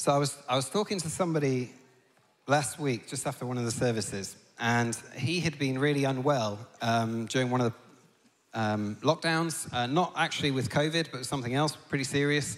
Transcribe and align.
So 0.00 0.12
I 0.12 0.16
was, 0.16 0.34
I 0.48 0.56
was 0.56 0.70
talking 0.70 0.98
to 1.00 1.10
somebody 1.10 1.74
last 2.46 2.78
week, 2.78 3.06
just 3.06 3.26
after 3.26 3.44
one 3.44 3.58
of 3.58 3.66
the 3.66 3.70
services, 3.70 4.34
and 4.58 4.96
he 5.14 5.40
had 5.40 5.58
been 5.58 5.78
really 5.78 6.04
unwell 6.04 6.58
um, 6.80 7.26
during 7.26 7.50
one 7.50 7.60
of 7.60 7.74
the 8.54 8.58
um, 8.58 8.96
lockdowns, 9.02 9.70
uh, 9.74 9.86
not 9.88 10.14
actually 10.16 10.52
with 10.52 10.70
COVID, 10.70 11.08
but 11.12 11.26
something 11.26 11.54
else 11.54 11.76
pretty 11.76 12.04
serious. 12.04 12.56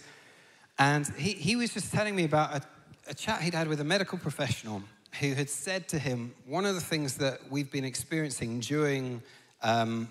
And 0.78 1.04
he, 1.16 1.32
he 1.32 1.56
was 1.56 1.74
just 1.74 1.92
telling 1.92 2.14
me 2.14 2.22
about 2.22 2.54
a, 2.54 2.62
a 3.08 3.14
chat 3.14 3.42
he'd 3.42 3.54
had 3.54 3.66
with 3.66 3.80
a 3.80 3.84
medical 3.84 4.18
professional 4.18 4.80
who 5.18 5.34
had 5.34 5.50
said 5.50 5.88
to 5.88 5.98
him, 5.98 6.32
one 6.46 6.64
of 6.64 6.76
the 6.76 6.80
things 6.80 7.16
that 7.16 7.40
we've 7.50 7.72
been 7.72 7.84
experiencing 7.84 8.60
during 8.60 9.20
um, 9.64 10.08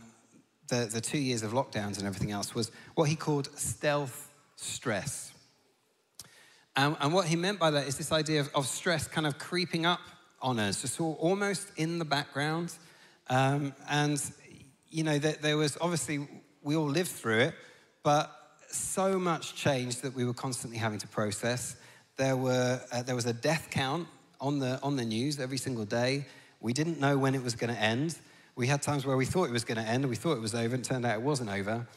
the, 0.68 0.90
the 0.92 1.00
two 1.00 1.18
years 1.18 1.44
of 1.44 1.54
lockdowns 1.54 1.98
and 1.98 2.06
everything 2.06 2.32
else 2.32 2.54
was 2.54 2.74
what 2.96 3.08
he 3.08 3.16
called 3.16 3.48
stealth 3.58 4.34
stress. 4.58 5.32
And, 6.76 6.96
and 7.00 7.14
what 7.14 7.28
he 7.28 7.36
meant 7.36 7.60
by 7.60 7.72
that 7.72 7.88
is 7.88 7.98
this 7.98 8.12
idea 8.12 8.40
of, 8.42 8.50
of 8.56 8.66
stress 8.66 9.08
kind 9.08 9.28
of 9.28 9.38
creeping 9.38 9.86
up 9.86 10.00
on 10.42 10.60
us, 10.60 10.82
just 10.82 11.00
almost 11.00 11.68
in 11.76 12.00
the 12.00 12.06
background. 12.06 12.74
Um, 13.30 13.74
and, 13.90 14.22
you 14.90 15.04
know, 15.04 15.20
there, 15.20 15.36
there 15.42 15.58
was 15.58 15.78
obviously, 15.82 16.28
we 16.64 16.76
all 16.76 16.90
lived 16.90 17.12
through 17.12 17.40
it, 17.40 17.56
but 18.04 18.32
so 18.70 19.20
much 19.20 19.56
change 19.56 19.98
that 19.98 20.14
we 20.14 20.26
were 20.26 20.34
constantly 20.34 20.78
having 20.78 21.00
to 21.00 21.08
process. 21.08 21.76
There, 22.16 22.38
were, 22.38 22.82
uh, 22.92 23.04
there 23.04 23.16
was 23.16 23.26
a 23.26 23.34
death 23.34 23.68
count 23.70 24.08
on 24.40 24.60
the, 24.60 24.80
on 24.82 24.96
the 24.96 25.06
news 25.06 25.40
every 25.40 25.58
single 25.58 25.86
day. 25.86 26.26
We 26.62 26.74
didn't 26.74 27.00
know 27.00 27.18
when 27.18 27.36
it 27.36 27.44
was 27.44 27.56
going 27.56 27.74
to 27.74 27.80
end. 27.80 28.18
We 28.56 28.68
had 28.68 28.82
times 28.82 29.06
where 29.06 29.18
we 29.18 29.26
thought 29.26 29.46
it 29.46 29.52
was 29.52 29.64
going 29.64 29.78
to 29.78 29.90
end, 29.90 30.08
we 30.08 30.16
thought 30.16 30.34
it 30.34 30.42
was 30.42 30.56
over, 30.56 30.76
and 30.76 30.86
it 30.86 30.88
turned 30.88 31.06
out 31.06 31.16
it 31.16 31.22
wasn't 31.22 31.50
over. 31.50 31.88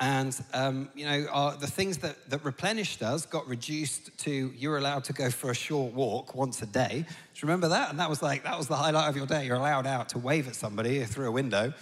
And, 0.00 0.34
um, 0.54 0.88
you 0.94 1.04
know, 1.04 1.26
our, 1.30 1.56
the 1.56 1.66
things 1.66 1.98
that, 1.98 2.30
that 2.30 2.42
replenished 2.42 3.02
us 3.02 3.26
got 3.26 3.46
reduced 3.46 4.16
to 4.20 4.50
you're 4.56 4.78
allowed 4.78 5.04
to 5.04 5.12
go 5.12 5.28
for 5.30 5.50
a 5.50 5.54
short 5.54 5.92
walk 5.92 6.34
once 6.34 6.62
a 6.62 6.66
day. 6.66 7.04
Do 7.04 7.04
you 7.34 7.42
remember 7.42 7.68
that? 7.68 7.90
And 7.90 8.00
that 8.00 8.08
was 8.08 8.22
like, 8.22 8.44
that 8.44 8.56
was 8.56 8.66
the 8.66 8.76
highlight 8.76 9.10
of 9.10 9.16
your 9.16 9.26
day. 9.26 9.44
You're 9.44 9.56
allowed 9.56 9.86
out 9.86 10.08
to 10.10 10.18
wave 10.18 10.48
at 10.48 10.54
somebody 10.54 11.04
through 11.04 11.28
a 11.28 11.30
window. 11.30 11.74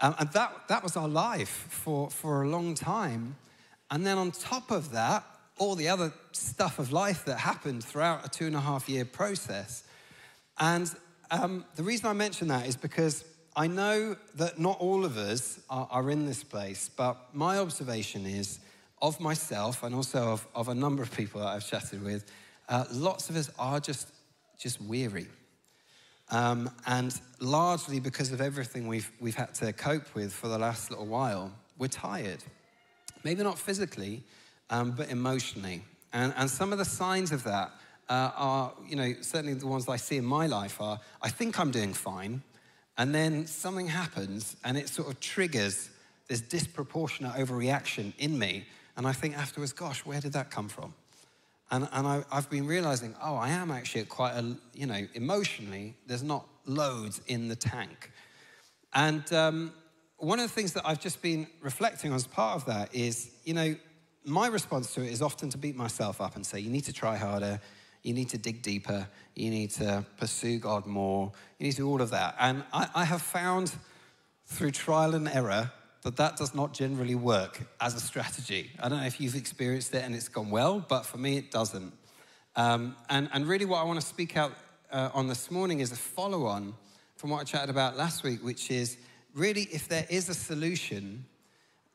Um, 0.00 0.14
and 0.18 0.32
that, 0.32 0.68
that 0.68 0.82
was 0.82 0.96
our 0.96 1.08
life 1.08 1.66
for, 1.68 2.08
for 2.08 2.42
a 2.42 2.48
long 2.48 2.74
time. 2.74 3.36
And 3.90 4.06
then 4.06 4.16
on 4.16 4.30
top 4.30 4.70
of 4.70 4.92
that, 4.92 5.24
all 5.58 5.74
the 5.74 5.88
other 5.88 6.12
stuff 6.32 6.78
of 6.78 6.90
life 6.90 7.26
that 7.26 7.38
happened 7.38 7.84
throughout 7.84 8.24
a 8.24 8.30
two 8.30 8.46
and 8.46 8.56
a 8.56 8.60
half 8.60 8.88
year 8.88 9.04
process. 9.04 9.84
And 10.58 10.90
um, 11.30 11.66
the 11.76 11.82
reason 11.82 12.06
I 12.06 12.14
mention 12.14 12.48
that 12.48 12.66
is 12.66 12.76
because 12.76 13.24
I 13.58 13.66
know 13.66 14.14
that 14.36 14.60
not 14.60 14.78
all 14.78 15.04
of 15.04 15.16
us 15.16 15.58
are, 15.68 15.88
are, 15.90 16.10
in 16.12 16.26
this 16.26 16.44
place, 16.44 16.88
but 16.96 17.16
my 17.34 17.58
observation 17.58 18.24
is 18.24 18.60
of 19.02 19.18
myself 19.18 19.82
and 19.82 19.96
also 19.96 20.28
of, 20.28 20.46
of 20.54 20.68
a 20.68 20.74
number 20.76 21.02
of 21.02 21.10
people 21.10 21.40
that 21.40 21.48
I've 21.48 21.68
chatted 21.68 22.04
with, 22.04 22.24
uh, 22.68 22.84
lots 22.92 23.30
of 23.30 23.34
us 23.34 23.50
are 23.58 23.80
just, 23.80 24.12
just 24.60 24.80
weary. 24.80 25.26
Um, 26.30 26.70
and 26.86 27.20
largely 27.40 27.98
because 27.98 28.30
of 28.30 28.40
everything 28.40 28.86
we've, 28.86 29.10
we've 29.18 29.34
had 29.34 29.56
to 29.56 29.72
cope 29.72 30.14
with 30.14 30.32
for 30.32 30.46
the 30.46 30.58
last 30.58 30.92
little 30.92 31.06
while, 31.06 31.52
we're 31.78 31.88
tired. 31.88 32.44
Maybe 33.24 33.42
not 33.42 33.58
physically, 33.58 34.22
um, 34.70 34.92
but 34.92 35.10
emotionally. 35.10 35.82
And, 36.12 36.32
and 36.36 36.48
some 36.48 36.70
of 36.70 36.78
the 36.78 36.84
signs 36.84 37.32
of 37.32 37.42
that 37.42 37.72
uh, 38.08 38.30
are, 38.36 38.72
you 38.88 38.94
know, 38.94 39.14
certainly 39.20 39.54
the 39.54 39.66
ones 39.66 39.88
I 39.88 39.96
see 39.96 40.16
in 40.16 40.24
my 40.24 40.46
life 40.46 40.80
are 40.80 41.00
I 41.20 41.28
think 41.28 41.58
I'm 41.58 41.72
doing 41.72 41.92
fine. 41.92 42.44
And 42.98 43.14
then 43.14 43.46
something 43.46 43.86
happens 43.86 44.56
and 44.64 44.76
it 44.76 44.88
sort 44.88 45.08
of 45.08 45.20
triggers 45.20 45.88
this 46.26 46.40
disproportionate 46.40 47.32
overreaction 47.34 48.12
in 48.18 48.38
me. 48.38 48.66
And 48.96 49.06
I 49.06 49.12
think 49.12 49.38
afterwards, 49.38 49.72
gosh, 49.72 50.04
where 50.04 50.20
did 50.20 50.32
that 50.32 50.50
come 50.50 50.68
from? 50.68 50.92
And, 51.70 51.88
and 51.92 52.06
I, 52.06 52.24
have 52.32 52.50
been 52.50 52.66
realizing, 52.66 53.14
oh, 53.22 53.36
I 53.36 53.50
am 53.50 53.70
actually 53.70 54.04
quite 54.04 54.32
a, 54.32 54.56
you 54.74 54.86
know, 54.86 55.06
emotionally, 55.14 55.94
there's 56.06 56.22
not 56.22 56.46
loads 56.66 57.20
in 57.28 57.48
the 57.48 57.56
tank. 57.56 58.10
And 58.94 59.30
um, 59.32 59.72
one 60.16 60.40
of 60.40 60.48
the 60.48 60.52
things 60.52 60.72
that 60.72 60.82
I've 60.84 61.00
just 61.00 61.22
been 61.22 61.46
reflecting 61.60 62.10
on 62.10 62.16
as 62.16 62.26
part 62.26 62.56
of 62.56 62.66
that 62.66 62.94
is, 62.94 63.30
you 63.44 63.54
know, 63.54 63.76
my 64.24 64.48
response 64.48 64.92
to 64.94 65.02
it 65.02 65.12
is 65.12 65.22
often 65.22 65.50
to 65.50 65.58
beat 65.58 65.76
myself 65.76 66.20
up 66.20 66.36
and 66.36 66.44
say, 66.44 66.58
you 66.58 66.70
need 66.70 66.84
to 66.84 66.92
try 66.92 67.16
harder, 67.16 67.60
you 68.08 68.14
need 68.14 68.30
to 68.30 68.38
dig 68.38 68.62
deeper. 68.62 69.06
You 69.36 69.50
need 69.50 69.70
to 69.72 70.04
pursue 70.16 70.58
God 70.58 70.86
more. 70.86 71.30
You 71.58 71.66
need 71.66 71.72
to 71.72 71.78
do 71.78 71.88
all 71.88 72.00
of 72.00 72.10
that. 72.10 72.34
And 72.40 72.64
I, 72.72 72.88
I 72.94 73.04
have 73.04 73.20
found 73.20 73.74
through 74.46 74.70
trial 74.70 75.14
and 75.14 75.28
error 75.28 75.70
that 76.02 76.16
that 76.16 76.36
does 76.36 76.54
not 76.54 76.72
generally 76.72 77.14
work 77.14 77.60
as 77.80 77.94
a 77.94 78.00
strategy. 78.00 78.70
I 78.80 78.88
don't 78.88 79.00
know 79.00 79.06
if 79.06 79.20
you've 79.20 79.36
experienced 79.36 79.94
it 79.94 80.04
and 80.04 80.14
it's 80.14 80.28
gone 80.28 80.48
well, 80.48 80.80
but 80.88 81.04
for 81.04 81.18
me, 81.18 81.36
it 81.36 81.50
doesn't. 81.50 81.92
Um, 82.56 82.96
and, 83.10 83.28
and 83.34 83.46
really, 83.46 83.66
what 83.66 83.78
I 83.78 83.84
want 83.84 84.00
to 84.00 84.06
speak 84.06 84.36
out 84.36 84.52
uh, 84.90 85.10
on 85.12 85.28
this 85.28 85.50
morning 85.50 85.80
is 85.80 85.92
a 85.92 85.96
follow 85.96 86.46
on 86.46 86.74
from 87.16 87.30
what 87.30 87.40
I 87.40 87.44
chatted 87.44 87.68
about 87.68 87.96
last 87.96 88.22
week, 88.22 88.42
which 88.42 88.70
is 88.70 88.96
really 89.34 89.68
if 89.70 89.86
there 89.86 90.06
is 90.08 90.30
a 90.30 90.34
solution 90.34 91.26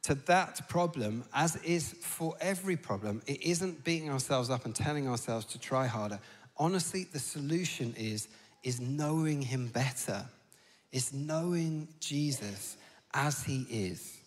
to 0.03 0.15
that 0.15 0.67
problem, 0.67 1.23
as 1.33 1.55
is 1.57 1.93
for 2.01 2.35
every 2.41 2.75
problem, 2.75 3.21
it 3.25 3.41
isn't 3.41 3.83
beating 3.83 4.09
ourselves 4.09 4.49
up 4.49 4.65
and 4.65 4.75
telling 4.75 5.07
ourselves 5.07 5.45
to 5.45 5.59
try 5.59 5.87
harder. 5.87 6.19
Honestly, 6.57 7.05
the 7.11 7.19
solution 7.19 7.93
is, 7.97 8.27
is 8.63 8.81
knowing 8.81 9.41
Him 9.41 9.67
better, 9.67 10.25
is 10.91 11.13
knowing 11.13 11.87
Jesus 11.99 12.77
as 13.13 13.43
He 13.43 13.65
is. 13.69 14.17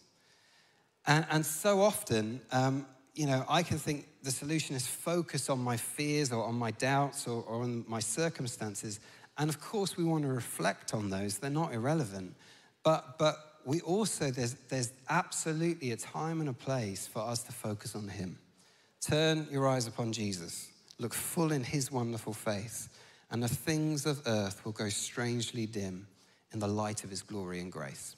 And, 1.06 1.26
and 1.30 1.44
so 1.44 1.82
often, 1.82 2.40
um, 2.52 2.86
you 3.14 3.26
know, 3.26 3.44
I 3.48 3.62
can 3.62 3.78
think 3.78 4.06
the 4.22 4.30
solution 4.30 4.76
is 4.76 4.86
focus 4.86 5.48
on 5.50 5.58
my 5.58 5.76
fears 5.76 6.32
or 6.32 6.44
on 6.44 6.54
my 6.54 6.70
doubts 6.72 7.28
or, 7.28 7.42
or 7.42 7.62
on 7.62 7.84
my 7.86 8.00
circumstances. 8.00 8.98
And 9.38 9.50
of 9.50 9.60
course, 9.60 9.96
we 9.96 10.04
want 10.04 10.24
to 10.24 10.30
reflect 10.30 10.94
on 10.94 11.10
those, 11.10 11.38
they're 11.38 11.50
not 11.50 11.74
irrelevant. 11.74 12.34
But, 12.82 13.18
but 13.18 13.55
we 13.66 13.80
also, 13.80 14.30
there's, 14.30 14.54
there's 14.68 14.92
absolutely 15.10 15.90
a 15.90 15.96
time 15.96 16.40
and 16.40 16.48
a 16.48 16.52
place 16.52 17.06
for 17.06 17.18
us 17.18 17.42
to 17.42 17.52
focus 17.52 17.96
on 17.96 18.06
Him. 18.06 18.38
Turn 19.00 19.48
your 19.50 19.68
eyes 19.68 19.88
upon 19.88 20.12
Jesus, 20.12 20.70
look 21.00 21.12
full 21.12 21.50
in 21.50 21.64
His 21.64 21.90
wonderful 21.90 22.32
face, 22.32 22.88
and 23.30 23.42
the 23.42 23.48
things 23.48 24.06
of 24.06 24.22
earth 24.26 24.64
will 24.64 24.72
go 24.72 24.88
strangely 24.88 25.66
dim 25.66 26.06
in 26.52 26.60
the 26.60 26.68
light 26.68 27.02
of 27.02 27.10
His 27.10 27.22
glory 27.22 27.58
and 27.58 27.72
grace. 27.72 28.14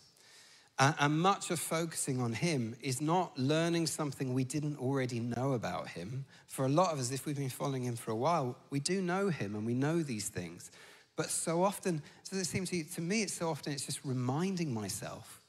And, 0.78 0.94
and 0.98 1.18
much 1.18 1.50
of 1.50 1.58
focusing 1.58 2.20
on 2.20 2.34
Him 2.34 2.76
is 2.82 3.00
not 3.00 3.36
learning 3.38 3.86
something 3.86 4.34
we 4.34 4.44
didn't 4.44 4.78
already 4.78 5.18
know 5.18 5.54
about 5.54 5.88
Him. 5.88 6.26
For 6.46 6.66
a 6.66 6.68
lot 6.68 6.92
of 6.92 6.98
us, 6.98 7.10
if 7.10 7.24
we've 7.24 7.34
been 7.38 7.48
following 7.48 7.84
Him 7.84 7.96
for 7.96 8.10
a 8.10 8.16
while, 8.16 8.54
we 8.68 8.80
do 8.80 9.00
know 9.00 9.30
Him 9.30 9.54
and 9.54 9.64
we 9.64 9.72
know 9.74 10.02
these 10.02 10.28
things. 10.28 10.70
But 11.16 11.30
so 11.30 11.64
often, 11.64 12.02
does 12.28 12.40
it 12.40 12.46
seem 12.46 12.64
to, 12.66 12.84
to 12.84 13.00
me, 13.00 13.22
it's 13.22 13.34
so 13.34 13.48
often 13.48 13.72
it's 13.72 13.86
just 13.86 14.04
reminding 14.04 14.72
myself 14.72 15.40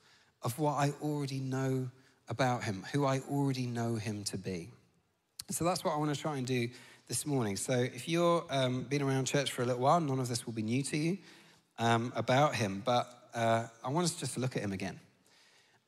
of 0.41 0.57
what 0.57 0.73
I 0.73 0.93
already 1.01 1.39
know 1.39 1.89
about 2.27 2.63
him, 2.63 2.85
who 2.91 3.05
I 3.05 3.19
already 3.29 3.65
know 3.65 3.95
him 3.95 4.23
to 4.25 4.37
be. 4.37 4.69
So 5.49 5.65
that's 5.65 5.83
what 5.83 5.93
I 5.93 5.97
want 5.97 6.13
to 6.13 6.19
try 6.19 6.37
and 6.37 6.45
do 6.45 6.69
this 7.07 7.25
morning. 7.25 7.55
So 7.57 7.73
if 7.73 8.07
you've 8.07 8.43
um, 8.49 8.83
been 8.83 9.01
around 9.01 9.25
church 9.25 9.51
for 9.51 9.63
a 9.63 9.65
little 9.65 9.81
while, 9.81 9.99
none 9.99 10.19
of 10.19 10.27
this 10.27 10.45
will 10.45 10.53
be 10.53 10.61
new 10.61 10.83
to 10.83 10.97
you 10.97 11.17
um, 11.79 12.13
about 12.15 12.55
him, 12.55 12.83
but 12.85 13.29
uh, 13.33 13.65
I 13.83 13.89
want 13.89 14.05
us 14.05 14.15
just 14.15 14.35
to 14.35 14.39
look 14.39 14.55
at 14.55 14.61
him 14.61 14.71
again. 14.71 14.99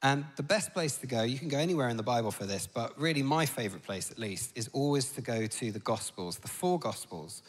And 0.03 0.25
the 0.35 0.43
best 0.43 0.73
place 0.73 0.97
to 0.97 1.07
go, 1.07 1.21
you 1.21 1.37
can 1.37 1.47
go 1.47 1.59
anywhere 1.59 1.89
in 1.89 1.97
the 1.97 2.03
Bible 2.03 2.31
for 2.31 2.45
this, 2.45 2.65
but 2.65 2.99
really 2.99 3.21
my 3.21 3.45
favorite 3.45 3.83
place 3.83 4.09
at 4.09 4.17
least, 4.17 4.51
is 4.55 4.67
always 4.73 5.11
to 5.11 5.21
go 5.21 5.45
to 5.45 5.71
the 5.71 5.79
Gospels, 5.79 6.39
the 6.39 6.47
four 6.47 6.79
Gospels. 6.79 7.43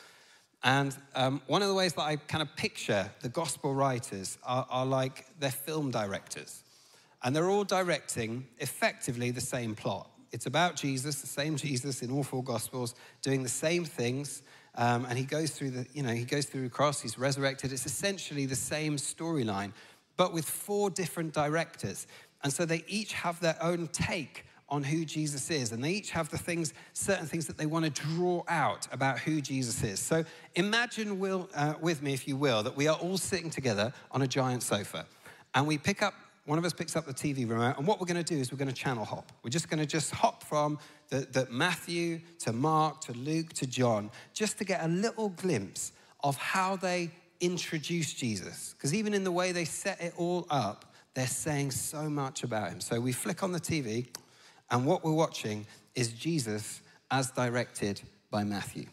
And 0.65 0.97
um, 1.15 1.43
one 1.47 1.63
of 1.63 1.69
the 1.69 1.75
ways 1.75 1.95
that 1.95 2.03
I 2.03 2.17
kind 2.17 2.43
of 2.43 2.55
picture 2.57 3.11
the 3.21 3.29
Gospel 3.29 3.75
writers 3.75 4.39
are, 4.45 4.67
are 4.71 4.87
like 4.87 5.27
they're 5.41 5.51
film 5.51 5.91
directors. 5.91 6.63
And 7.23 7.35
they're 7.35 7.51
all 7.51 7.65
directing 7.65 8.47
effectively 8.59 9.31
the 9.31 9.41
same 9.41 9.75
plot. 9.75 10.09
It's 10.33 10.47
about 10.47 10.77
Jesus, 10.77 11.21
the 11.21 11.27
same 11.27 11.57
Jesus 11.57 12.03
in 12.03 12.11
all 12.11 12.23
four 12.23 12.43
Gospels, 12.43 12.95
doing 13.23 13.43
the 13.43 13.49
same 13.49 13.85
things. 13.85 14.43
Um, 14.77 15.05
and 15.05 15.19
he 15.19 15.25
goes 15.25 15.51
through 15.51 15.71
the, 15.71 15.87
you 15.93 16.03
know, 16.03 16.13
he 16.13 16.25
goes 16.25 16.47
through 16.47 16.63
the 16.63 16.71
cross, 16.71 17.03
he's 17.03 17.19
resurrected. 17.19 17.73
It's 17.73 17.85
essentially 17.85 18.47
the 18.47 18.57
same 18.57 18.97
storyline, 18.97 19.73
but 20.17 20.33
with 20.33 20.47
four 20.47 20.89
different 20.91 21.35
directors. 21.35 22.07
And 22.43 22.53
so 22.53 22.65
they 22.65 22.83
each 22.87 23.13
have 23.13 23.39
their 23.41 23.57
own 23.63 23.89
take 23.89 24.47
on 24.73 24.83
who 24.83 25.05
Jesus 25.05 25.51
is. 25.51 25.71
And 25.71 25.85
they 25.85 25.91
each 25.91 26.11
have 26.11 26.31
the 26.31 26.39
things, 26.39 26.73
certain 26.95 27.27
things 27.27 27.47
that 27.47 27.59
they 27.59 27.67
want 27.67 27.85
to 27.85 27.91
draw 27.91 28.43
out 28.49 28.89
about 28.91 29.19
who 29.19 29.43
Jesus 29.43 29.85
is. 29.85 30.01
So 30.01 30.25
imagine 30.55 31.21
will, 31.21 31.51
uh, 31.55 31.75
with 31.81 32.03
me, 32.03 32.15
if 32.15 32.27
you 32.27 32.39
will, 32.39 32.63
that 32.63 32.75
we 32.75 32.89
are 32.89 32.97
all 32.97 33.19
sitting 33.19 33.51
together 33.51 33.93
on 34.11 34.23
a 34.23 34.27
giant 34.27 34.63
sofa. 34.63 35.05
And 35.55 35.67
we 35.67 35.77
pick 35.77 36.03
up 36.03 36.15
one 36.45 36.59
of 36.59 36.65
us 36.65 36.73
picks 36.73 36.97
up 36.97 37.07
the 37.07 37.15
TV 37.15 37.49
remote, 37.49 37.79
and 37.79 37.87
what 37.87 38.01
we're 38.01 38.07
going 38.07 38.23
to 38.23 38.35
do 38.35 38.41
is 38.41 38.51
we're 38.51 38.59
going 38.59 38.67
to 38.67 38.75
channel 38.75 39.05
hop. 39.05 39.31
We're 39.45 39.51
just 39.51 39.69
going 39.71 39.79
to 39.79 39.87
just 39.87 40.11
hop 40.11 40.43
from 40.43 40.77
the, 41.09 41.19
the 41.31 41.47
Matthew 41.49 42.21
to 42.41 42.53
Mark 42.53 43.01
to 43.03 43.13
Luke 43.13 43.53
to 43.53 43.67
John, 43.69 44.11
just 44.35 44.59
to 44.59 44.65
get 44.65 44.85
a 44.85 44.89
little 44.89 45.29
glimpse 45.29 45.93
of 46.25 46.37
how 46.37 46.75
they 46.75 47.13
introduce 47.41 48.13
Jesus. 48.13 48.75
Because 48.77 48.93
even 48.93 49.15
in 49.15 49.23
the 49.23 49.31
way 49.31 49.53
they 49.53 49.65
set 49.65 50.01
it 50.01 50.15
all 50.17 50.49
up, 50.51 50.93
they're 51.15 51.29
saying 51.29 51.71
so 51.71 52.11
much 52.11 52.43
about 52.43 52.71
him. 52.71 52.81
So 52.81 52.99
we 53.01 53.13
flick 53.13 53.45
on 53.45 53.53
the 53.53 53.61
TV, 53.61 54.09
and 54.73 54.87
what 54.87 55.05
we're 55.05 55.13
watching 55.13 55.67
is 55.95 56.09
Jesus 56.09 56.81
as 57.11 57.31
directed 57.31 58.01
by 58.31 58.43
Matthew. 58.43 58.87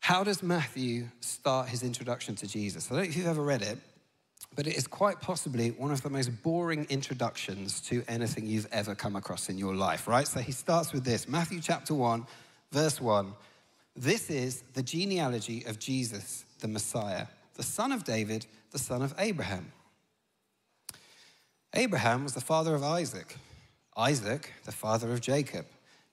How 0.00 0.24
does 0.24 0.42
Matthew 0.42 1.08
start 1.20 1.68
his 1.68 1.82
introduction 1.82 2.34
to 2.36 2.46
Jesus? 2.46 2.86
I 2.86 2.94
don't 2.94 3.04
know 3.04 3.10
if 3.10 3.16
you've 3.16 3.26
ever 3.26 3.42
read 3.42 3.60
it, 3.60 3.78
but 4.56 4.66
it 4.66 4.74
is 4.74 4.86
quite 4.86 5.20
possibly 5.20 5.72
one 5.72 5.92
of 5.92 6.02
the 6.02 6.08
most 6.08 6.42
boring 6.42 6.86
introductions 6.88 7.80
to 7.82 8.02
anything 8.08 8.46
you've 8.46 8.68
ever 8.72 8.94
come 8.94 9.16
across 9.16 9.50
in 9.50 9.58
your 9.58 9.74
life, 9.74 10.08
right? 10.08 10.26
So 10.26 10.40
he 10.40 10.52
starts 10.52 10.94
with 10.94 11.04
this 11.04 11.28
Matthew 11.28 11.60
chapter 11.60 11.92
1, 11.92 12.26
verse 12.72 13.02
1. 13.02 13.34
This 13.94 14.30
is 14.30 14.62
the 14.72 14.82
genealogy 14.82 15.64
of 15.66 15.78
Jesus, 15.78 16.46
the 16.60 16.68
Messiah, 16.68 17.26
the 17.54 17.62
son 17.62 17.92
of 17.92 18.04
David, 18.04 18.46
the 18.70 18.78
son 18.78 19.02
of 19.02 19.14
Abraham. 19.18 19.72
Abraham 21.74 22.24
was 22.24 22.32
the 22.32 22.40
father 22.40 22.74
of 22.74 22.82
Isaac, 22.82 23.36
Isaac, 23.98 24.52
the 24.64 24.72
father 24.72 25.12
of 25.12 25.20
Jacob, 25.20 25.66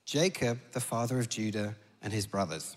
Jacob, 0.04 0.58
the 0.72 0.80
father 0.80 1.20
of 1.20 1.28
Judah 1.28 1.76
and 2.02 2.12
his 2.12 2.26
brothers. 2.26 2.76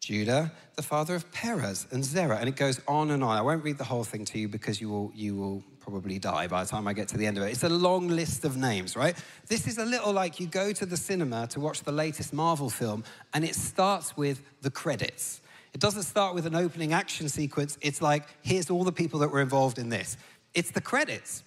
Judah, 0.00 0.52
the 0.76 0.82
father 0.82 1.14
of 1.14 1.32
Perez 1.32 1.86
and 1.90 2.04
Zerah. 2.04 2.36
And 2.36 2.46
it 2.46 2.56
goes 2.56 2.78
on 2.86 3.10
and 3.10 3.24
on. 3.24 3.38
I 3.38 3.40
won't 3.40 3.64
read 3.64 3.78
the 3.78 3.84
whole 3.84 4.04
thing 4.04 4.26
to 4.26 4.38
you 4.38 4.48
because 4.48 4.78
you 4.78 4.90
will, 4.90 5.10
you 5.14 5.34
will 5.34 5.62
probably 5.80 6.18
die 6.18 6.46
by 6.46 6.62
the 6.62 6.68
time 6.68 6.86
I 6.86 6.92
get 6.92 7.08
to 7.08 7.16
the 7.16 7.26
end 7.26 7.38
of 7.38 7.44
it. 7.44 7.52
It's 7.52 7.62
a 7.62 7.70
long 7.70 8.08
list 8.08 8.44
of 8.44 8.58
names, 8.58 8.96
right? 8.96 9.16
This 9.48 9.66
is 9.66 9.78
a 9.78 9.84
little 9.84 10.12
like 10.12 10.38
you 10.38 10.46
go 10.46 10.72
to 10.72 10.84
the 10.84 10.96
cinema 10.98 11.46
to 11.48 11.60
watch 11.60 11.82
the 11.82 11.92
latest 11.92 12.34
Marvel 12.34 12.68
film 12.68 13.02
and 13.32 13.46
it 13.46 13.54
starts 13.54 14.14
with 14.14 14.42
the 14.60 14.70
credits. 14.70 15.40
It 15.72 15.80
doesn't 15.80 16.02
start 16.02 16.34
with 16.34 16.44
an 16.44 16.54
opening 16.54 16.92
action 16.92 17.30
sequence. 17.30 17.78
It's 17.80 18.02
like, 18.02 18.24
here's 18.42 18.68
all 18.68 18.84
the 18.84 18.92
people 18.92 19.20
that 19.20 19.28
were 19.28 19.40
involved 19.40 19.78
in 19.78 19.88
this. 19.88 20.18
It's 20.52 20.70
the 20.70 20.82
credits. 20.82 21.44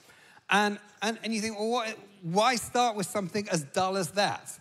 And, 0.49 0.79
and, 1.01 1.19
and 1.23 1.33
you 1.33 1.41
think, 1.41 1.59
well, 1.59 1.69
what, 1.69 1.95
why 2.21 2.55
start 2.55 2.95
with 2.95 3.05
something 3.05 3.47
as 3.49 3.63
dull 3.63 3.97
as 3.97 4.11
that? 4.11 4.59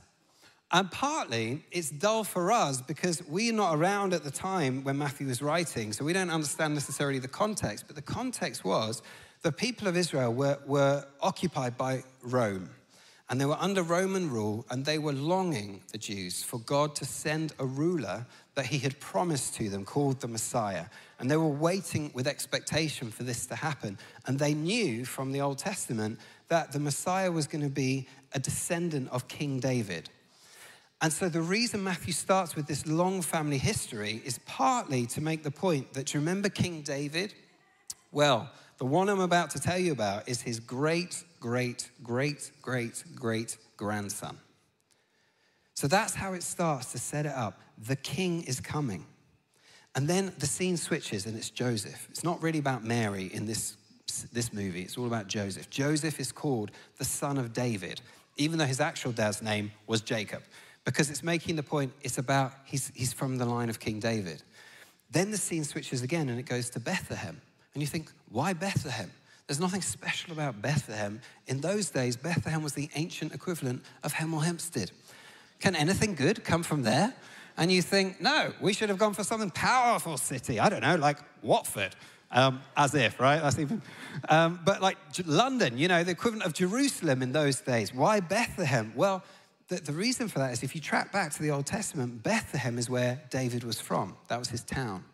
And 0.72 0.90
partly 0.90 1.64
it's 1.70 1.90
dull 1.90 2.24
for 2.24 2.50
us 2.50 2.82
because 2.82 3.22
we're 3.28 3.52
not 3.52 3.76
around 3.76 4.12
at 4.12 4.24
the 4.24 4.30
time 4.30 4.82
when 4.82 4.98
Matthew 4.98 5.28
was 5.28 5.40
writing, 5.40 5.92
so 5.92 6.04
we 6.04 6.12
don't 6.12 6.30
understand 6.30 6.74
necessarily 6.74 7.18
the 7.18 7.28
context. 7.28 7.84
But 7.86 7.96
the 7.96 8.02
context 8.02 8.64
was 8.64 9.02
the 9.42 9.52
people 9.52 9.86
of 9.86 9.96
Israel 9.96 10.34
were, 10.34 10.58
were 10.66 11.06
occupied 11.20 11.76
by 11.76 12.02
Rome. 12.22 12.70
And 13.28 13.40
they 13.40 13.44
were 13.44 13.56
under 13.58 13.82
Roman 13.82 14.30
rule, 14.30 14.64
and 14.70 14.84
they 14.84 14.98
were 14.98 15.12
longing, 15.12 15.82
the 15.90 15.98
Jews, 15.98 16.44
for 16.44 16.58
God 16.60 16.94
to 16.96 17.04
send 17.04 17.52
a 17.58 17.66
ruler 17.66 18.24
that 18.54 18.66
he 18.66 18.78
had 18.78 19.00
promised 19.00 19.54
to 19.56 19.68
them 19.68 19.84
called 19.84 20.20
the 20.20 20.28
Messiah. 20.28 20.86
And 21.18 21.28
they 21.28 21.36
were 21.36 21.46
waiting 21.46 22.12
with 22.14 22.28
expectation 22.28 23.10
for 23.10 23.24
this 23.24 23.46
to 23.46 23.56
happen. 23.56 23.98
And 24.26 24.38
they 24.38 24.54
knew 24.54 25.04
from 25.04 25.32
the 25.32 25.40
Old 25.40 25.58
Testament 25.58 26.20
that 26.48 26.72
the 26.72 26.80
Messiah 26.80 27.30
was 27.30 27.46
going 27.46 27.64
to 27.64 27.70
be 27.70 28.06
a 28.32 28.38
descendant 28.38 29.08
of 29.10 29.28
King 29.28 29.60
David. 29.60 30.10
And 31.02 31.12
so 31.12 31.28
the 31.28 31.42
reason 31.42 31.84
Matthew 31.84 32.12
starts 32.12 32.56
with 32.56 32.66
this 32.66 32.86
long 32.86 33.20
family 33.20 33.58
history 33.58 34.22
is 34.24 34.38
partly 34.46 35.06
to 35.06 35.20
make 35.20 35.42
the 35.42 35.50
point 35.50 35.92
that 35.92 36.14
you 36.14 36.20
remember 36.20 36.48
King 36.48 36.82
David? 36.82 37.34
Well, 38.12 38.50
the 38.78 38.86
one 38.86 39.08
I'm 39.08 39.20
about 39.20 39.50
to 39.50 39.60
tell 39.60 39.78
you 39.78 39.92
about 39.92 40.28
is 40.28 40.40
his 40.40 40.60
great, 40.60 41.22
great, 41.40 41.90
great, 42.02 42.50
great, 42.62 43.04
great 43.14 43.58
grandson. 43.76 44.38
So 45.74 45.86
that's 45.86 46.14
how 46.14 46.32
it 46.32 46.42
starts 46.42 46.92
to 46.92 46.98
set 46.98 47.26
it 47.26 47.32
up. 47.32 47.60
The 47.86 47.96
king 47.96 48.42
is 48.44 48.60
coming. 48.60 49.04
And 49.94 50.08
then 50.08 50.32
the 50.38 50.46
scene 50.46 50.76
switches 50.76 51.26
and 51.26 51.36
it's 51.36 51.50
Joseph. 51.50 52.06
It's 52.10 52.24
not 52.24 52.42
really 52.42 52.58
about 52.58 52.84
Mary 52.84 53.30
in 53.32 53.46
this, 53.46 53.76
this 54.24 54.52
movie, 54.52 54.82
it's 54.82 54.98
all 54.98 55.06
about 55.06 55.28
Joseph. 55.28 55.70
Joseph 55.70 56.20
is 56.20 56.32
called 56.32 56.70
the 56.98 57.04
son 57.04 57.38
of 57.38 57.52
David, 57.52 58.00
even 58.36 58.58
though 58.58 58.66
his 58.66 58.80
actual 58.80 59.12
dad's 59.12 59.42
name 59.42 59.72
was 59.86 60.00
Jacob 60.00 60.42
because 60.86 61.10
it's 61.10 61.22
making 61.22 61.56
the 61.56 61.62
point 61.62 61.92
it's 62.00 62.16
about, 62.16 62.52
he's, 62.64 62.90
he's 62.94 63.12
from 63.12 63.36
the 63.36 63.44
line 63.44 63.68
of 63.68 63.78
King 63.78 64.00
David. 64.00 64.42
Then 65.10 65.30
the 65.32 65.36
scene 65.36 65.64
switches 65.64 66.02
again 66.02 66.30
and 66.30 66.38
it 66.38 66.46
goes 66.46 66.70
to 66.70 66.80
Bethlehem. 66.80 67.40
And 67.74 67.82
you 67.82 67.86
think, 67.86 68.10
why 68.30 68.54
Bethlehem? 68.54 69.10
There's 69.46 69.60
nothing 69.60 69.82
special 69.82 70.32
about 70.32 70.62
Bethlehem. 70.62 71.20
In 71.48 71.60
those 71.60 71.90
days, 71.90 72.16
Bethlehem 72.16 72.62
was 72.62 72.72
the 72.72 72.88
ancient 72.94 73.34
equivalent 73.34 73.82
of 74.02 74.14
Hemel 74.14 74.44
Hempstead. 74.44 74.92
Can 75.60 75.76
anything 75.76 76.14
good 76.14 76.44
come 76.44 76.62
from 76.62 76.82
there? 76.82 77.14
And 77.56 77.70
you 77.72 77.82
think, 77.82 78.20
no, 78.20 78.52
we 78.60 78.72
should 78.72 78.88
have 78.88 78.98
gone 78.98 79.14
for 79.14 79.24
something 79.24 79.50
powerful 79.50 80.16
city. 80.16 80.60
I 80.60 80.68
don't 80.68 80.82
know, 80.82 80.96
like 80.96 81.18
Watford. 81.42 81.96
Um, 82.36 82.60
as 82.76 82.94
if, 82.94 83.18
right? 83.18 83.40
That's 83.40 83.58
even. 83.58 83.80
Um, 84.28 84.60
but 84.62 84.82
like 84.82 84.98
London, 85.24 85.78
you 85.78 85.88
know, 85.88 86.04
the 86.04 86.10
equivalent 86.10 86.44
of 86.44 86.52
Jerusalem 86.52 87.22
in 87.22 87.32
those 87.32 87.62
days. 87.62 87.94
Why 87.94 88.20
Bethlehem? 88.20 88.92
Well, 88.94 89.24
the, 89.68 89.76
the 89.76 89.92
reason 89.92 90.28
for 90.28 90.38
that 90.40 90.52
is 90.52 90.62
if 90.62 90.74
you 90.74 90.82
track 90.82 91.12
back 91.12 91.32
to 91.32 91.42
the 91.42 91.50
Old 91.50 91.64
Testament, 91.64 92.22
Bethlehem 92.22 92.76
is 92.76 92.90
where 92.90 93.22
David 93.30 93.64
was 93.64 93.80
from. 93.80 94.16
That 94.28 94.38
was 94.38 94.48
his 94.48 94.62
town. 94.62 95.04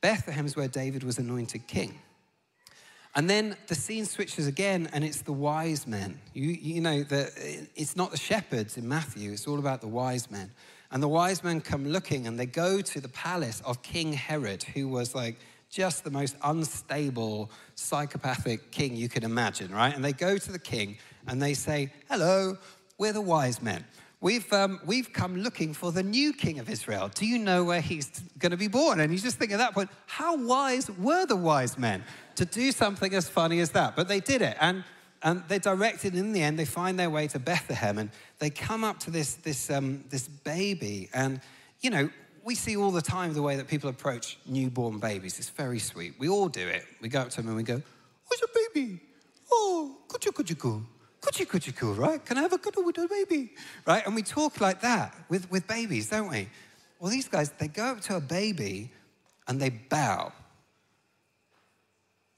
Bethlehem 0.00 0.46
is 0.46 0.54
where 0.54 0.68
David 0.68 1.02
was 1.02 1.18
anointed 1.18 1.66
king. 1.66 1.98
And 3.16 3.28
then 3.28 3.56
the 3.66 3.74
scene 3.74 4.06
switches 4.06 4.46
again, 4.46 4.88
and 4.92 5.04
it's 5.04 5.22
the 5.22 5.32
wise 5.32 5.86
men. 5.86 6.20
You, 6.32 6.48
you 6.48 6.80
know, 6.80 7.02
the, 7.02 7.30
it's 7.74 7.96
not 7.96 8.12
the 8.12 8.16
shepherds 8.16 8.78
in 8.78 8.88
Matthew, 8.88 9.32
it's 9.32 9.48
all 9.48 9.58
about 9.58 9.80
the 9.80 9.88
wise 9.88 10.30
men. 10.30 10.50
And 10.92 11.02
the 11.02 11.08
wise 11.08 11.42
men 11.42 11.60
come 11.60 11.88
looking, 11.88 12.26
and 12.26 12.38
they 12.38 12.46
go 12.46 12.80
to 12.80 13.00
the 13.00 13.08
palace 13.08 13.60
of 13.66 13.82
King 13.82 14.12
Herod, 14.12 14.62
who 14.62 14.88
was 14.88 15.14
like 15.14 15.38
just 15.72 16.04
the 16.04 16.10
most 16.10 16.36
unstable, 16.44 17.50
psychopathic 17.74 18.70
king 18.70 18.94
you 18.94 19.08
can 19.08 19.24
imagine, 19.24 19.72
right? 19.72 19.94
And 19.96 20.04
they 20.04 20.12
go 20.12 20.36
to 20.36 20.52
the 20.52 20.58
king 20.58 20.98
and 21.26 21.40
they 21.40 21.54
say, 21.54 21.90
Hello, 22.10 22.58
we're 22.98 23.14
the 23.14 23.22
wise 23.22 23.62
men. 23.62 23.84
We've, 24.20 24.52
um, 24.52 24.80
we've 24.84 25.12
come 25.12 25.38
looking 25.38 25.72
for 25.72 25.90
the 25.90 26.02
new 26.02 26.32
king 26.32 26.60
of 26.60 26.70
Israel. 26.70 27.10
Do 27.12 27.26
you 27.26 27.38
know 27.38 27.64
where 27.64 27.80
he's 27.80 28.08
going 28.38 28.52
to 28.52 28.56
be 28.56 28.68
born? 28.68 29.00
And 29.00 29.12
you 29.12 29.18
just 29.18 29.38
think 29.38 29.50
at 29.50 29.58
that 29.58 29.74
point, 29.74 29.90
how 30.06 30.36
wise 30.36 30.88
were 30.90 31.26
the 31.26 31.34
wise 31.34 31.76
men 31.76 32.04
to 32.36 32.44
do 32.44 32.70
something 32.70 33.12
as 33.14 33.28
funny 33.28 33.58
as 33.58 33.70
that? 33.70 33.96
But 33.96 34.06
they 34.06 34.20
did 34.20 34.42
it. 34.42 34.56
And, 34.60 34.84
and 35.24 35.42
they 35.48 35.58
directed, 35.58 36.14
in 36.14 36.32
the 36.32 36.42
end, 36.42 36.56
they 36.56 36.66
find 36.66 37.00
their 37.00 37.10
way 37.10 37.26
to 37.28 37.40
Bethlehem 37.40 37.98
and 37.98 38.10
they 38.38 38.50
come 38.50 38.84
up 38.84 39.00
to 39.00 39.10
this, 39.10 39.34
this, 39.36 39.70
um, 39.70 40.04
this 40.10 40.28
baby. 40.28 41.08
And, 41.12 41.40
you 41.80 41.90
know, 41.90 42.08
we 42.44 42.54
see 42.54 42.76
all 42.76 42.90
the 42.90 43.02
time 43.02 43.34
the 43.34 43.42
way 43.42 43.56
that 43.56 43.68
people 43.68 43.88
approach 43.88 44.38
newborn 44.46 44.98
babies. 44.98 45.38
It's 45.38 45.48
very 45.50 45.78
sweet. 45.78 46.14
We 46.18 46.28
all 46.28 46.48
do 46.48 46.66
it. 46.66 46.84
We 47.00 47.08
go 47.08 47.20
up 47.20 47.30
to 47.30 47.36
them 47.36 47.48
and 47.48 47.56
we 47.56 47.62
go, 47.62 47.74
Where's 47.74 48.40
your 48.40 48.70
baby? 48.74 49.00
Oh, 49.50 49.98
could 50.08 50.24
you, 50.24 50.32
could 50.32 50.48
you 50.48 50.56
go? 50.56 50.82
Coochie 51.20 51.46
coochie 51.46 51.74
coo, 51.76 51.92
right? 51.92 52.24
Can 52.24 52.36
I 52.38 52.42
have 52.42 52.52
a 52.52 52.58
cuddle 52.58 52.84
with 52.84 52.98
a 52.98 53.06
baby? 53.06 53.52
Right? 53.86 54.04
And 54.04 54.14
we 54.14 54.22
talk 54.22 54.60
like 54.60 54.80
that 54.80 55.14
with, 55.28 55.48
with 55.50 55.66
babies, 55.68 56.10
don't 56.10 56.28
we? 56.28 56.48
Well, 56.98 57.10
these 57.10 57.28
guys, 57.28 57.50
they 57.58 57.68
go 57.68 57.84
up 57.84 58.00
to 58.02 58.16
a 58.16 58.20
baby 58.20 58.90
and 59.46 59.60
they 59.60 59.70
bow. 59.70 60.32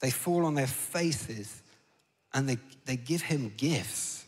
They 0.01 0.11
fall 0.11 0.45
on 0.45 0.55
their 0.55 0.67
faces 0.67 1.63
and 2.35 2.49
they, 2.49 2.59
they 2.85 2.97
give 2.97 3.23
him 3.23 3.55
gifts. 3.57 4.24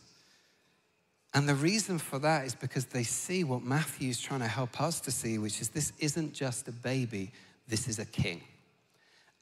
And 1.37 1.49
the 1.49 1.55
reason 1.55 1.99
for 1.99 2.19
that 2.21 2.47
is 2.47 2.55
because 2.55 2.87
they 2.87 3.03
see 3.05 3.45
what 3.45 3.63
Matthew's 3.63 4.19
trying 4.19 4.41
to 4.41 4.49
help 4.49 4.81
us 4.81 5.01
to 5.03 5.11
see, 5.11 5.37
which 5.37 5.61
is 5.61 5.69
this 5.69 5.93
isn't 5.99 6.33
just 6.33 6.67
a 6.67 6.73
baby, 6.73 7.31
this 7.69 7.87
is 7.87 7.99
a 7.99 8.07
king. 8.07 8.41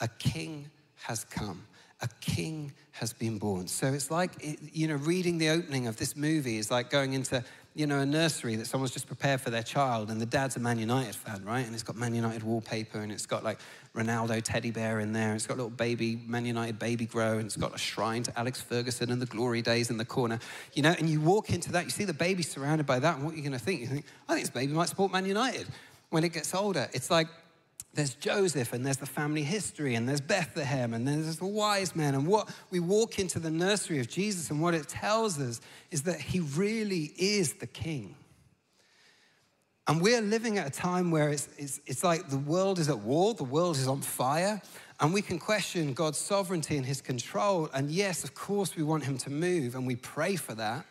A 0.00 0.08
king 0.08 0.70
has 1.06 1.24
come 1.24 1.64
a 2.04 2.08
king 2.20 2.72
has 2.92 3.12
been 3.12 3.38
born. 3.38 3.66
So 3.66 3.86
it's 3.86 4.10
like, 4.10 4.32
you 4.72 4.88
know, 4.88 4.96
reading 4.96 5.38
the 5.38 5.48
opening 5.48 5.86
of 5.86 5.96
this 5.96 6.14
movie 6.14 6.58
is 6.58 6.70
like 6.70 6.90
going 6.90 7.14
into, 7.14 7.42
you 7.76 7.86
know, 7.88 7.98
a 7.98 8.06
nursery 8.06 8.54
that 8.54 8.66
someone's 8.66 8.92
just 8.92 9.08
prepared 9.08 9.40
for 9.40 9.50
their 9.50 9.62
child 9.62 10.08
and 10.08 10.20
the 10.20 10.26
dad's 10.26 10.54
a 10.54 10.60
Man 10.60 10.78
United 10.78 11.14
fan, 11.14 11.44
right? 11.44 11.66
And 11.66 11.74
it's 11.74 11.82
got 11.82 11.96
Man 11.96 12.14
United 12.14 12.44
wallpaper 12.44 13.00
and 13.00 13.10
it's 13.10 13.26
got 13.26 13.42
like 13.42 13.58
Ronaldo 13.96 14.40
teddy 14.42 14.70
bear 14.70 15.00
in 15.00 15.12
there. 15.12 15.28
And 15.28 15.34
it's 15.34 15.46
got 15.46 15.54
a 15.54 15.56
little 15.56 15.70
baby, 15.70 16.22
Man 16.26 16.46
United 16.46 16.78
baby 16.78 17.04
grow 17.04 17.38
and 17.38 17.46
it's 17.46 17.56
got 17.56 17.74
a 17.74 17.78
shrine 17.78 18.22
to 18.22 18.38
Alex 18.38 18.60
Ferguson 18.60 19.10
and 19.10 19.20
the 19.20 19.26
glory 19.26 19.60
days 19.60 19.90
in 19.90 19.96
the 19.96 20.04
corner, 20.04 20.38
you 20.74 20.82
know, 20.82 20.94
and 20.96 21.08
you 21.08 21.20
walk 21.20 21.50
into 21.50 21.72
that, 21.72 21.84
you 21.84 21.90
see 21.90 22.04
the 22.04 22.14
baby 22.14 22.44
surrounded 22.44 22.86
by 22.86 23.00
that 23.00 23.16
and 23.16 23.24
what 23.24 23.34
are 23.34 23.36
you 23.36 23.42
going 23.42 23.52
to 23.52 23.58
think? 23.58 23.80
You 23.80 23.88
think, 23.88 24.04
I 24.28 24.34
think 24.34 24.46
this 24.46 24.54
baby 24.54 24.72
might 24.72 24.88
support 24.88 25.10
Man 25.10 25.26
United 25.26 25.66
when 26.10 26.22
it 26.22 26.32
gets 26.32 26.54
older. 26.54 26.88
It's 26.92 27.10
like, 27.10 27.26
there's 27.94 28.14
Joseph 28.14 28.72
and 28.72 28.84
there's 28.84 28.96
the 28.96 29.06
family 29.06 29.42
history 29.42 29.94
and 29.94 30.08
there's 30.08 30.20
Bethlehem 30.20 30.94
and 30.94 31.06
there's 31.06 31.36
the 31.36 31.46
wise 31.46 31.94
men. 31.94 32.14
And 32.14 32.26
what 32.26 32.48
we 32.70 32.80
walk 32.80 33.18
into 33.18 33.38
the 33.38 33.50
nursery 33.50 34.00
of 34.00 34.08
Jesus 34.08 34.50
and 34.50 34.60
what 34.60 34.74
it 34.74 34.88
tells 34.88 35.40
us 35.40 35.60
is 35.90 36.02
that 36.02 36.20
he 36.20 36.40
really 36.40 37.12
is 37.16 37.54
the 37.54 37.66
king. 37.66 38.16
And 39.86 40.00
we're 40.00 40.22
living 40.22 40.58
at 40.58 40.66
a 40.66 40.70
time 40.70 41.10
where 41.10 41.28
it's, 41.28 41.48
it's, 41.58 41.80
it's 41.86 42.02
like 42.02 42.28
the 42.28 42.38
world 42.38 42.78
is 42.78 42.88
at 42.88 42.98
war, 42.98 43.34
the 43.34 43.44
world 43.44 43.76
is 43.76 43.86
on 43.86 44.00
fire, 44.00 44.60
and 44.98 45.12
we 45.12 45.20
can 45.20 45.38
question 45.38 45.92
God's 45.92 46.18
sovereignty 46.18 46.76
and 46.76 46.86
his 46.86 47.00
control. 47.00 47.68
And 47.74 47.90
yes, 47.90 48.24
of 48.24 48.34
course, 48.34 48.76
we 48.76 48.82
want 48.82 49.04
him 49.04 49.18
to 49.18 49.30
move 49.30 49.74
and 49.74 49.86
we 49.86 49.96
pray 49.96 50.36
for 50.36 50.54
that 50.54 50.86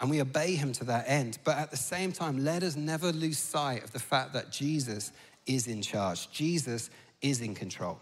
and 0.00 0.08
we 0.08 0.20
obey 0.20 0.54
him 0.54 0.72
to 0.72 0.84
that 0.84 1.04
end. 1.08 1.38
But 1.44 1.58
at 1.58 1.70
the 1.70 1.76
same 1.76 2.12
time, 2.12 2.44
let 2.44 2.62
us 2.62 2.76
never 2.76 3.12
lose 3.12 3.38
sight 3.38 3.84
of 3.84 3.92
the 3.92 3.98
fact 3.98 4.32
that 4.32 4.50
Jesus 4.50 5.12
is 5.48 5.66
in 5.66 5.82
charge, 5.82 6.30
Jesus 6.30 6.90
is 7.20 7.40
in 7.40 7.54
control. 7.54 7.98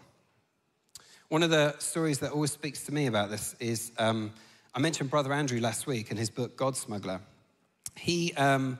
One 1.29 1.43
of 1.43 1.49
the 1.49 1.75
stories 1.79 2.19
that 2.19 2.31
always 2.31 2.51
speaks 2.51 2.83
to 2.85 2.93
me 2.93 3.07
about 3.07 3.29
this 3.29 3.55
is 3.59 3.91
um, 3.97 4.31
I 4.73 4.79
mentioned 4.79 5.09
Brother 5.09 5.33
Andrew 5.33 5.59
last 5.59 5.87
week 5.87 6.11
in 6.11 6.17
his 6.17 6.29
book, 6.29 6.55
God's 6.55 6.79
Smuggler. 6.79 7.19
He, 7.95 8.31
um, 8.35 8.77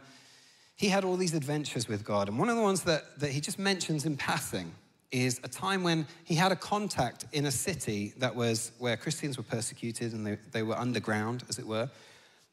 he 0.75 0.89
had 0.89 1.03
all 1.03 1.17
these 1.17 1.33
adventures 1.33 1.87
with 1.87 2.05
God. 2.05 2.29
And 2.29 2.37
one 2.37 2.49
of 2.49 2.55
the 2.55 2.61
ones 2.61 2.83
that, 2.83 3.19
that 3.19 3.31
he 3.31 3.41
just 3.41 3.57
mentions 3.57 4.05
in 4.05 4.15
passing 4.15 4.71
is 5.11 5.39
a 5.43 5.47
time 5.47 5.83
when 5.83 6.05
he 6.23 6.35
had 6.35 6.51
a 6.51 6.55
contact 6.55 7.25
in 7.31 7.47
a 7.47 7.51
city 7.51 8.13
that 8.17 8.35
was 8.35 8.73
where 8.77 8.95
Christians 8.95 9.37
were 9.37 9.43
persecuted 9.43 10.13
and 10.13 10.27
they, 10.27 10.37
they 10.51 10.63
were 10.63 10.77
underground, 10.77 11.43
as 11.49 11.57
it 11.57 11.65
were. 11.65 11.89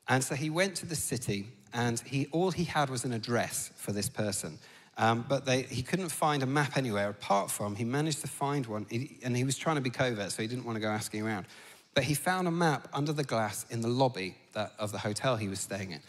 And 0.08 0.24
so 0.24 0.34
he 0.34 0.50
went 0.50 0.74
to 0.76 0.86
the 0.86 0.96
city 0.96 1.48
and 1.72 2.00
he, 2.00 2.26
all 2.32 2.50
he 2.50 2.64
had 2.64 2.88
was 2.88 3.04
an 3.04 3.12
address 3.12 3.70
for 3.76 3.92
this 3.92 4.08
person. 4.08 4.58
Um, 4.96 5.24
but 5.28 5.44
they, 5.44 5.62
he 5.62 5.82
couldn't 5.82 6.10
find 6.10 6.42
a 6.42 6.46
map 6.46 6.76
anywhere 6.76 7.08
apart 7.08 7.50
from 7.50 7.74
he 7.74 7.84
managed 7.84 8.20
to 8.20 8.28
find 8.28 8.66
one. 8.66 8.86
He, 8.88 9.18
and 9.24 9.36
he 9.36 9.44
was 9.44 9.56
trying 9.56 9.76
to 9.76 9.82
be 9.82 9.90
covert, 9.90 10.30
so 10.30 10.42
he 10.42 10.48
didn't 10.48 10.64
want 10.64 10.76
to 10.76 10.80
go 10.80 10.88
asking 10.88 11.22
around. 11.22 11.46
But 11.94 12.04
he 12.04 12.14
found 12.14 12.48
a 12.48 12.52
map 12.52 12.88
under 12.92 13.12
the 13.12 13.24
glass 13.24 13.66
in 13.70 13.80
the 13.80 13.88
lobby 13.88 14.36
that, 14.52 14.72
of 14.78 14.92
the 14.92 14.98
hotel 14.98 15.36
he 15.36 15.48
was 15.48 15.60
staying 15.60 15.92
in. 15.92 16.00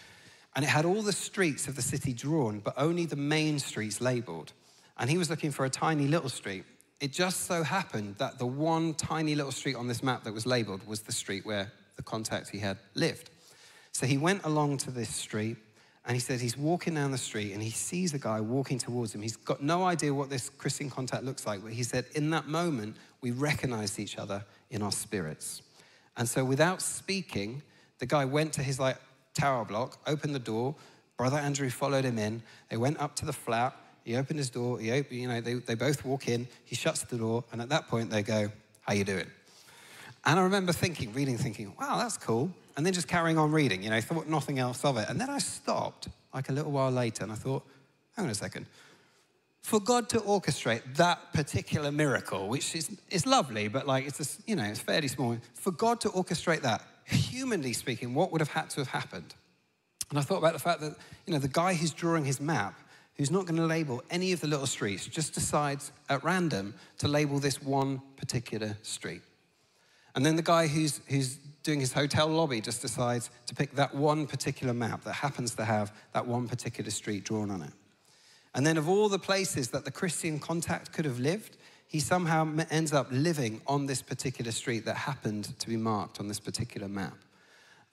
And 0.55 0.63
it 0.63 0.69
had 0.69 0.85
all 0.85 1.01
the 1.01 1.13
streets 1.13 1.67
of 1.67 1.75
the 1.75 1.81
city 1.81 2.13
drawn, 2.13 2.59
but 2.59 2.73
only 2.77 3.05
the 3.05 3.15
main 3.15 3.59
streets 3.59 4.01
labeled. 4.01 4.53
And 4.97 5.09
he 5.09 5.17
was 5.17 5.29
looking 5.29 5.51
for 5.51 5.65
a 5.65 5.69
tiny 5.69 6.07
little 6.07 6.29
street. 6.29 6.63
It 7.01 7.11
just 7.11 7.41
so 7.41 7.61
happened 7.61 8.15
that 8.19 8.39
the 8.39 8.45
one 8.45 8.93
tiny 8.93 9.35
little 9.35 9.51
street 9.51 9.75
on 9.75 9.87
this 9.87 10.01
map 10.01 10.23
that 10.23 10.33
was 10.33 10.45
labeled 10.45 10.87
was 10.87 11.01
the 11.01 11.11
street 11.11 11.45
where 11.45 11.71
the 11.97 12.03
contact 12.03 12.49
he 12.49 12.59
had 12.59 12.77
lived. 12.93 13.29
So 13.91 14.05
he 14.05 14.17
went 14.17 14.45
along 14.45 14.77
to 14.79 14.91
this 14.91 15.09
street 15.09 15.57
and 16.05 16.15
he 16.15 16.19
said 16.19 16.39
he's 16.39 16.57
walking 16.57 16.93
down 16.93 17.11
the 17.11 17.17
street 17.17 17.53
and 17.53 17.63
he 17.63 17.71
sees 17.71 18.13
a 18.13 18.19
guy 18.19 18.39
walking 18.39 18.77
towards 18.77 19.15
him. 19.15 19.21
He's 19.23 19.37
got 19.37 19.61
no 19.61 19.83
idea 19.83 20.13
what 20.13 20.29
this 20.29 20.49
Christian 20.49 20.89
contact 20.89 21.23
looks 21.23 21.47
like, 21.47 21.63
but 21.63 21.73
he 21.73 21.81
said 21.81 22.05
in 22.13 22.29
that 22.29 22.47
moment, 22.47 22.95
we 23.21 23.31
recognized 23.31 23.97
each 23.97 24.17
other 24.17 24.43
in 24.69 24.83
our 24.83 24.91
spirits. 24.91 25.63
And 26.15 26.29
so 26.29 26.45
without 26.45 26.81
speaking, 26.81 27.63
the 27.97 28.05
guy 28.05 28.23
went 28.23 28.53
to 28.53 28.61
his 28.61 28.79
like 28.79 28.97
tower 29.33 29.65
block, 29.65 29.99
opened 30.05 30.35
the 30.35 30.39
door. 30.39 30.75
Brother 31.17 31.37
Andrew 31.37 31.69
followed 31.71 32.05
him 32.05 32.19
in. 32.19 32.43
They 32.69 32.77
went 32.77 32.99
up 32.99 33.15
to 33.17 33.25
the 33.25 33.33
flat. 33.33 33.75
He 34.03 34.15
opened 34.15 34.37
his 34.37 34.51
door. 34.51 34.79
He 34.79 34.91
opened, 34.91 35.19
you 35.19 35.27
know, 35.27 35.41
they, 35.41 35.55
they 35.55 35.73
both 35.73 36.05
walk 36.05 36.27
in. 36.27 36.47
He 36.65 36.75
shuts 36.75 37.01
the 37.01 37.17
door. 37.17 37.43
And 37.51 37.61
at 37.61 37.69
that 37.69 37.87
point, 37.87 38.11
they 38.11 38.21
go, 38.21 38.51
how 38.81 38.93
you 38.93 39.03
doing? 39.03 39.25
And 40.23 40.39
I 40.39 40.43
remember 40.43 40.71
thinking, 40.71 41.13
reading, 41.13 41.37
thinking, 41.37 41.73
wow, 41.79 41.97
that's 41.97 42.17
cool 42.17 42.51
and 42.75 42.85
then 42.85 42.93
just 42.93 43.07
carrying 43.07 43.37
on 43.37 43.51
reading, 43.51 43.83
you 43.83 43.89
know, 43.89 44.01
thought 44.01 44.27
nothing 44.27 44.59
else 44.59 44.83
of 44.83 44.97
it. 44.97 45.09
And 45.09 45.19
then 45.19 45.29
I 45.29 45.37
stopped 45.37 46.09
like 46.33 46.49
a 46.49 46.51
little 46.51 46.71
while 46.71 46.91
later 46.91 47.23
and 47.23 47.31
I 47.31 47.35
thought, 47.35 47.65
hang 48.15 48.25
on 48.25 48.31
a 48.31 48.35
second. 48.35 48.65
For 49.61 49.79
God 49.79 50.09
to 50.09 50.19
orchestrate 50.19 50.81
that 50.97 51.33
particular 51.33 51.91
miracle, 51.91 52.47
which 52.47 52.75
is, 52.75 52.95
is 53.09 53.25
lovely, 53.25 53.67
but 53.67 53.87
like 53.87 54.05
it's, 54.05 54.19
a, 54.19 54.41
you 54.45 54.55
know, 54.55 54.63
it's 54.63 54.79
fairly 54.79 55.07
small, 55.07 55.37
for 55.53 55.71
God 55.71 56.01
to 56.01 56.09
orchestrate 56.09 56.61
that, 56.61 56.83
humanly 57.05 57.73
speaking, 57.73 58.13
what 58.13 58.31
would 58.31 58.41
have 58.41 58.51
had 58.51 58.69
to 58.71 58.81
have 58.81 58.89
happened? 58.89 59.33
And 60.09 60.19
I 60.19 60.21
thought 60.21 60.37
about 60.37 60.53
the 60.53 60.59
fact 60.59 60.81
that, 60.81 60.95
you 61.25 61.33
know, 61.33 61.39
the 61.39 61.47
guy 61.47 61.73
who's 61.73 61.91
drawing 61.91 62.25
his 62.25 62.39
map, 62.39 62.79
who's 63.15 63.31
not 63.31 63.45
going 63.45 63.57
to 63.57 63.65
label 63.65 64.03
any 64.11 64.33
of 64.33 64.41
the 64.41 64.47
little 64.47 64.67
streets, 64.67 65.07
just 65.07 65.33
decides 65.33 65.91
at 66.09 66.23
random 66.23 66.75
to 66.99 67.07
label 67.07 67.39
this 67.39 67.61
one 67.61 68.01
particular 68.17 68.77
street. 68.83 69.21
And 70.15 70.25
then 70.25 70.35
the 70.35 70.41
guy 70.41 70.67
who's, 70.67 71.01
who's 71.07 71.37
doing 71.63 71.79
his 71.79 71.91
hotel 71.91 72.27
lobby 72.27 72.61
just 72.61 72.81
decides 72.81 73.29
to 73.47 73.55
pick 73.55 73.75
that 73.75 73.93
one 73.93 74.27
particular 74.27 74.73
map 74.73 75.03
that 75.03 75.13
happens 75.13 75.55
to 75.55 75.65
have 75.65 75.91
that 76.13 76.25
one 76.25 76.47
particular 76.47 76.89
street 76.89 77.25
drawn 77.25 77.51
on 77.51 77.61
it. 77.61 77.73
And 78.53 78.65
then, 78.65 78.77
of 78.77 78.87
all 78.87 79.09
the 79.09 79.19
places 79.19 79.69
that 79.71 79.83
the 79.83 79.91
Christian 79.91 80.39
contact 80.39 80.93
could 80.93 81.03
have 81.03 81.19
lived, 81.19 81.57
he 81.87 81.99
somehow 81.99 82.57
ends 82.71 82.93
up 82.93 83.07
living 83.11 83.59
on 83.67 83.85
this 83.85 84.01
particular 84.01 84.51
street 84.51 84.85
that 84.85 84.95
happened 84.95 85.59
to 85.59 85.67
be 85.67 85.75
marked 85.75 86.21
on 86.21 86.29
this 86.29 86.39
particular 86.39 86.87
map. 86.87 87.17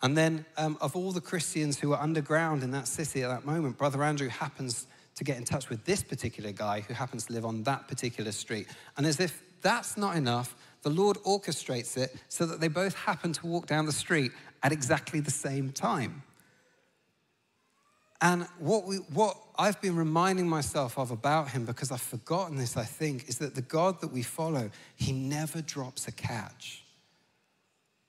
And 0.02 0.16
then, 0.16 0.44
um, 0.56 0.78
of 0.80 0.94
all 0.94 1.10
the 1.10 1.20
Christians 1.20 1.80
who 1.80 1.88
were 1.88 2.00
underground 2.00 2.62
in 2.62 2.70
that 2.72 2.86
city 2.86 3.22
at 3.24 3.28
that 3.28 3.44
moment, 3.44 3.76
Brother 3.76 4.04
Andrew 4.04 4.28
happens 4.28 4.86
to 5.16 5.24
get 5.24 5.36
in 5.36 5.44
touch 5.44 5.68
with 5.68 5.84
this 5.84 6.02
particular 6.02 6.52
guy 6.52 6.80
who 6.80 6.94
happens 6.94 7.26
to 7.26 7.32
live 7.32 7.44
on 7.44 7.64
that 7.64 7.88
particular 7.88 8.32
street. 8.32 8.68
And 8.96 9.04
as 9.04 9.18
if 9.18 9.42
that's 9.62 9.96
not 9.96 10.16
enough, 10.16 10.54
the 10.82 10.90
Lord 10.90 11.16
orchestrates 11.18 11.96
it 11.96 12.14
so 12.28 12.44
that 12.46 12.60
they 12.60 12.68
both 12.68 12.94
happen 12.94 13.32
to 13.34 13.46
walk 13.46 13.66
down 13.66 13.86
the 13.86 13.92
street 13.92 14.32
at 14.62 14.72
exactly 14.72 15.20
the 15.20 15.30
same 15.30 15.70
time. 15.70 16.22
And 18.20 18.46
what, 18.60 18.86
we, 18.86 18.96
what 18.96 19.36
I've 19.58 19.80
been 19.80 19.96
reminding 19.96 20.48
myself 20.48 20.96
of 20.96 21.10
about 21.10 21.50
him, 21.50 21.64
because 21.64 21.90
I've 21.90 22.00
forgotten 22.00 22.56
this, 22.56 22.76
I 22.76 22.84
think, 22.84 23.28
is 23.28 23.38
that 23.38 23.56
the 23.56 23.62
God 23.62 24.00
that 24.00 24.12
we 24.12 24.22
follow, 24.22 24.70
he 24.94 25.12
never 25.12 25.60
drops 25.60 26.06
a 26.06 26.12
catch. 26.12 26.84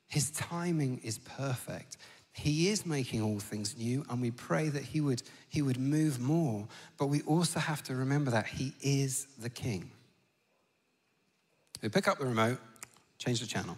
His 0.08 0.30
timing 0.30 1.02
is 1.04 1.18
perfect. 1.18 1.98
He 2.32 2.70
is 2.70 2.86
making 2.86 3.24
all 3.24 3.40
things 3.40 3.76
new, 3.76 4.06
and 4.10 4.22
we 4.22 4.30
pray 4.30 4.70
that 4.70 4.84
he 4.84 5.02
would, 5.02 5.24
he 5.50 5.64
would 5.64 5.80
move 5.80 6.20
more. 6.20 6.68
But 7.00 7.08
we 7.08 7.22
also 7.24 7.60
have 7.60 7.82
to 7.84 7.96
remember 7.96 8.30
that 8.30 8.46
he 8.46 8.74
is 8.82 9.28
the 9.40 9.50
king. 9.50 9.90
We 11.84 11.90
pick 11.90 12.08
up 12.08 12.18
the 12.18 12.26
remote, 12.26 12.60
change 13.18 13.42
the 13.42 13.46
channel. 13.46 13.78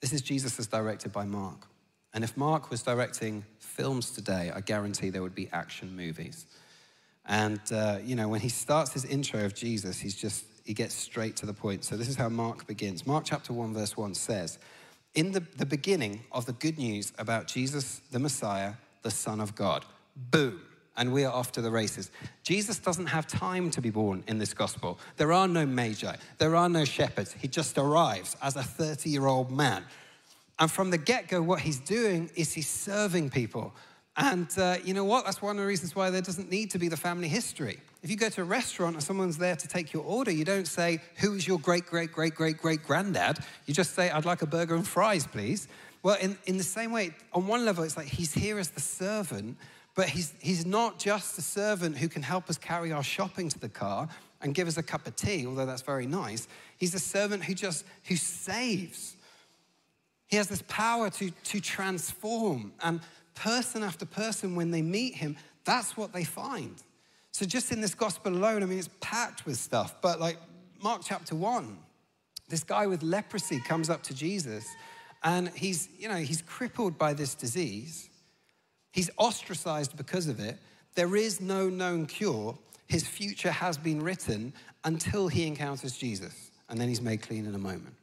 This 0.00 0.14
is 0.14 0.22
Jesus 0.22 0.58
as 0.58 0.66
directed 0.66 1.12
by 1.12 1.26
Mark. 1.26 1.66
And 2.14 2.24
if 2.24 2.34
Mark 2.34 2.70
was 2.70 2.82
directing 2.82 3.44
films 3.58 4.10
today, 4.10 4.50
I 4.54 4.62
guarantee 4.62 5.10
there 5.10 5.20
would 5.20 5.34
be 5.34 5.50
action 5.52 5.94
movies. 5.94 6.46
And, 7.26 7.60
uh, 7.70 7.98
you 8.02 8.16
know, 8.16 8.28
when 8.28 8.40
he 8.40 8.48
starts 8.48 8.94
his 8.94 9.04
intro 9.04 9.44
of 9.44 9.54
Jesus, 9.54 9.98
he's 9.98 10.14
just, 10.14 10.46
he 10.64 10.72
gets 10.72 10.94
straight 10.94 11.36
to 11.36 11.46
the 11.46 11.52
point. 11.52 11.84
So 11.84 11.94
this 11.94 12.08
is 12.08 12.16
how 12.16 12.30
Mark 12.30 12.66
begins. 12.66 13.06
Mark 13.06 13.24
chapter 13.26 13.52
1, 13.52 13.74
verse 13.74 13.94
1 13.94 14.14
says, 14.14 14.58
In 15.14 15.32
the, 15.32 15.40
the 15.58 15.66
beginning 15.66 16.20
of 16.32 16.46
the 16.46 16.52
good 16.54 16.78
news 16.78 17.12
about 17.18 17.48
Jesus, 17.48 18.00
the 18.10 18.18
Messiah, 18.18 18.74
the 19.02 19.10
Son 19.10 19.40
of 19.42 19.54
God. 19.54 19.84
Boom 20.16 20.62
and 20.96 21.12
we 21.12 21.24
are 21.24 21.32
off 21.32 21.52
to 21.52 21.62
the 21.62 21.70
races. 21.70 22.10
Jesus 22.42 22.78
doesn't 22.78 23.06
have 23.06 23.26
time 23.26 23.70
to 23.70 23.80
be 23.80 23.90
born 23.90 24.24
in 24.26 24.38
this 24.38 24.54
gospel. 24.54 24.98
There 25.16 25.32
are 25.32 25.48
no 25.48 25.66
magi, 25.66 26.16
there 26.38 26.56
are 26.56 26.68
no 26.68 26.84
shepherds. 26.84 27.32
He 27.32 27.48
just 27.48 27.78
arrives 27.78 28.36
as 28.42 28.56
a 28.56 28.62
30 28.62 29.10
year 29.10 29.26
old 29.26 29.50
man. 29.50 29.84
And 30.58 30.70
from 30.70 30.90
the 30.90 30.98
get 30.98 31.28
go, 31.28 31.42
what 31.42 31.60
he's 31.60 31.78
doing 31.80 32.30
is 32.34 32.52
he's 32.52 32.68
serving 32.68 33.30
people. 33.30 33.74
And 34.16 34.48
uh, 34.58 34.76
you 34.82 34.94
know 34.94 35.04
what? 35.04 35.26
That's 35.26 35.42
one 35.42 35.56
of 35.56 35.60
the 35.60 35.66
reasons 35.66 35.94
why 35.94 36.08
there 36.08 36.22
doesn't 36.22 36.50
need 36.50 36.70
to 36.70 36.78
be 36.78 36.88
the 36.88 36.96
family 36.96 37.28
history. 37.28 37.78
If 38.02 38.10
you 38.10 38.16
go 38.16 38.30
to 38.30 38.40
a 38.42 38.44
restaurant 38.44 38.94
and 38.94 39.02
someone's 39.02 39.36
there 39.36 39.56
to 39.56 39.68
take 39.68 39.92
your 39.92 40.04
order, 40.04 40.30
you 40.30 40.44
don't 40.44 40.66
say, 40.66 41.00
Who 41.16 41.34
is 41.34 41.46
your 41.46 41.58
great, 41.58 41.86
great, 41.86 42.12
great, 42.12 42.34
great, 42.34 42.56
great 42.56 42.82
granddad? 42.82 43.38
You 43.66 43.74
just 43.74 43.94
say, 43.94 44.10
I'd 44.10 44.24
like 44.24 44.40
a 44.40 44.46
burger 44.46 44.74
and 44.74 44.86
fries, 44.86 45.26
please. 45.26 45.68
Well, 46.02 46.16
in, 46.20 46.38
in 46.46 46.56
the 46.56 46.64
same 46.64 46.92
way, 46.92 47.14
on 47.32 47.46
one 47.46 47.64
level, 47.64 47.84
it's 47.84 47.96
like 47.96 48.06
he's 48.06 48.32
here 48.32 48.58
as 48.58 48.70
the 48.70 48.80
servant, 48.80 49.58
but 49.96 50.08
he's, 50.10 50.34
he's 50.38 50.64
not 50.64 50.98
just 50.98 51.36
a 51.38 51.42
servant 51.42 51.96
who 51.96 52.08
can 52.08 52.22
help 52.22 52.48
us 52.48 52.58
carry 52.58 52.92
our 52.92 53.02
shopping 53.02 53.48
to 53.48 53.58
the 53.58 53.68
car 53.68 54.08
and 54.42 54.54
give 54.54 54.68
us 54.68 54.76
a 54.76 54.82
cup 54.82 55.06
of 55.06 55.16
tea, 55.16 55.46
although 55.46 55.66
that's 55.66 55.82
very 55.82 56.06
nice. 56.06 56.46
He's 56.76 56.94
a 56.94 56.98
servant 56.98 57.42
who 57.42 57.54
just 57.54 57.84
who 58.04 58.14
saves. 58.14 59.16
He 60.28 60.36
has 60.36 60.48
this 60.48 60.62
power 60.68 61.08
to, 61.10 61.30
to 61.30 61.60
transform. 61.60 62.72
And 62.82 63.00
person 63.34 63.82
after 63.82 64.04
person, 64.04 64.54
when 64.54 64.70
they 64.70 64.82
meet 64.82 65.14
him, 65.14 65.36
that's 65.64 65.96
what 65.96 66.12
they 66.12 66.24
find. 66.24 66.74
So 67.32 67.46
just 67.46 67.72
in 67.72 67.80
this 67.80 67.94
gospel 67.94 68.32
alone, 68.32 68.62
I 68.62 68.66
mean, 68.66 68.78
it's 68.78 68.90
packed 69.00 69.46
with 69.46 69.56
stuff. 69.56 69.96
But 70.02 70.20
like 70.20 70.36
Mark 70.82 71.02
chapter 71.04 71.34
one, 71.34 71.78
this 72.48 72.62
guy 72.62 72.86
with 72.86 73.02
leprosy 73.02 73.60
comes 73.60 73.88
up 73.88 74.02
to 74.04 74.14
Jesus 74.14 74.66
and 75.22 75.48
he's, 75.48 75.88
you 75.98 76.08
know, 76.08 76.16
he's 76.16 76.42
crippled 76.42 76.98
by 76.98 77.14
this 77.14 77.34
disease. 77.34 78.10
He's 78.96 79.10
ostracized 79.18 79.94
because 79.94 80.26
of 80.26 80.40
it. 80.40 80.56
There 80.94 81.16
is 81.16 81.38
no 81.38 81.68
known 81.68 82.06
cure. 82.06 82.56
His 82.88 83.06
future 83.06 83.50
has 83.50 83.76
been 83.76 84.02
written 84.02 84.54
until 84.84 85.28
he 85.28 85.46
encounters 85.46 85.98
Jesus, 85.98 86.50
and 86.70 86.80
then 86.80 86.88
he's 86.88 87.02
made 87.02 87.20
clean 87.20 87.44
in 87.44 87.54
a 87.54 87.58
moment. 87.58 87.94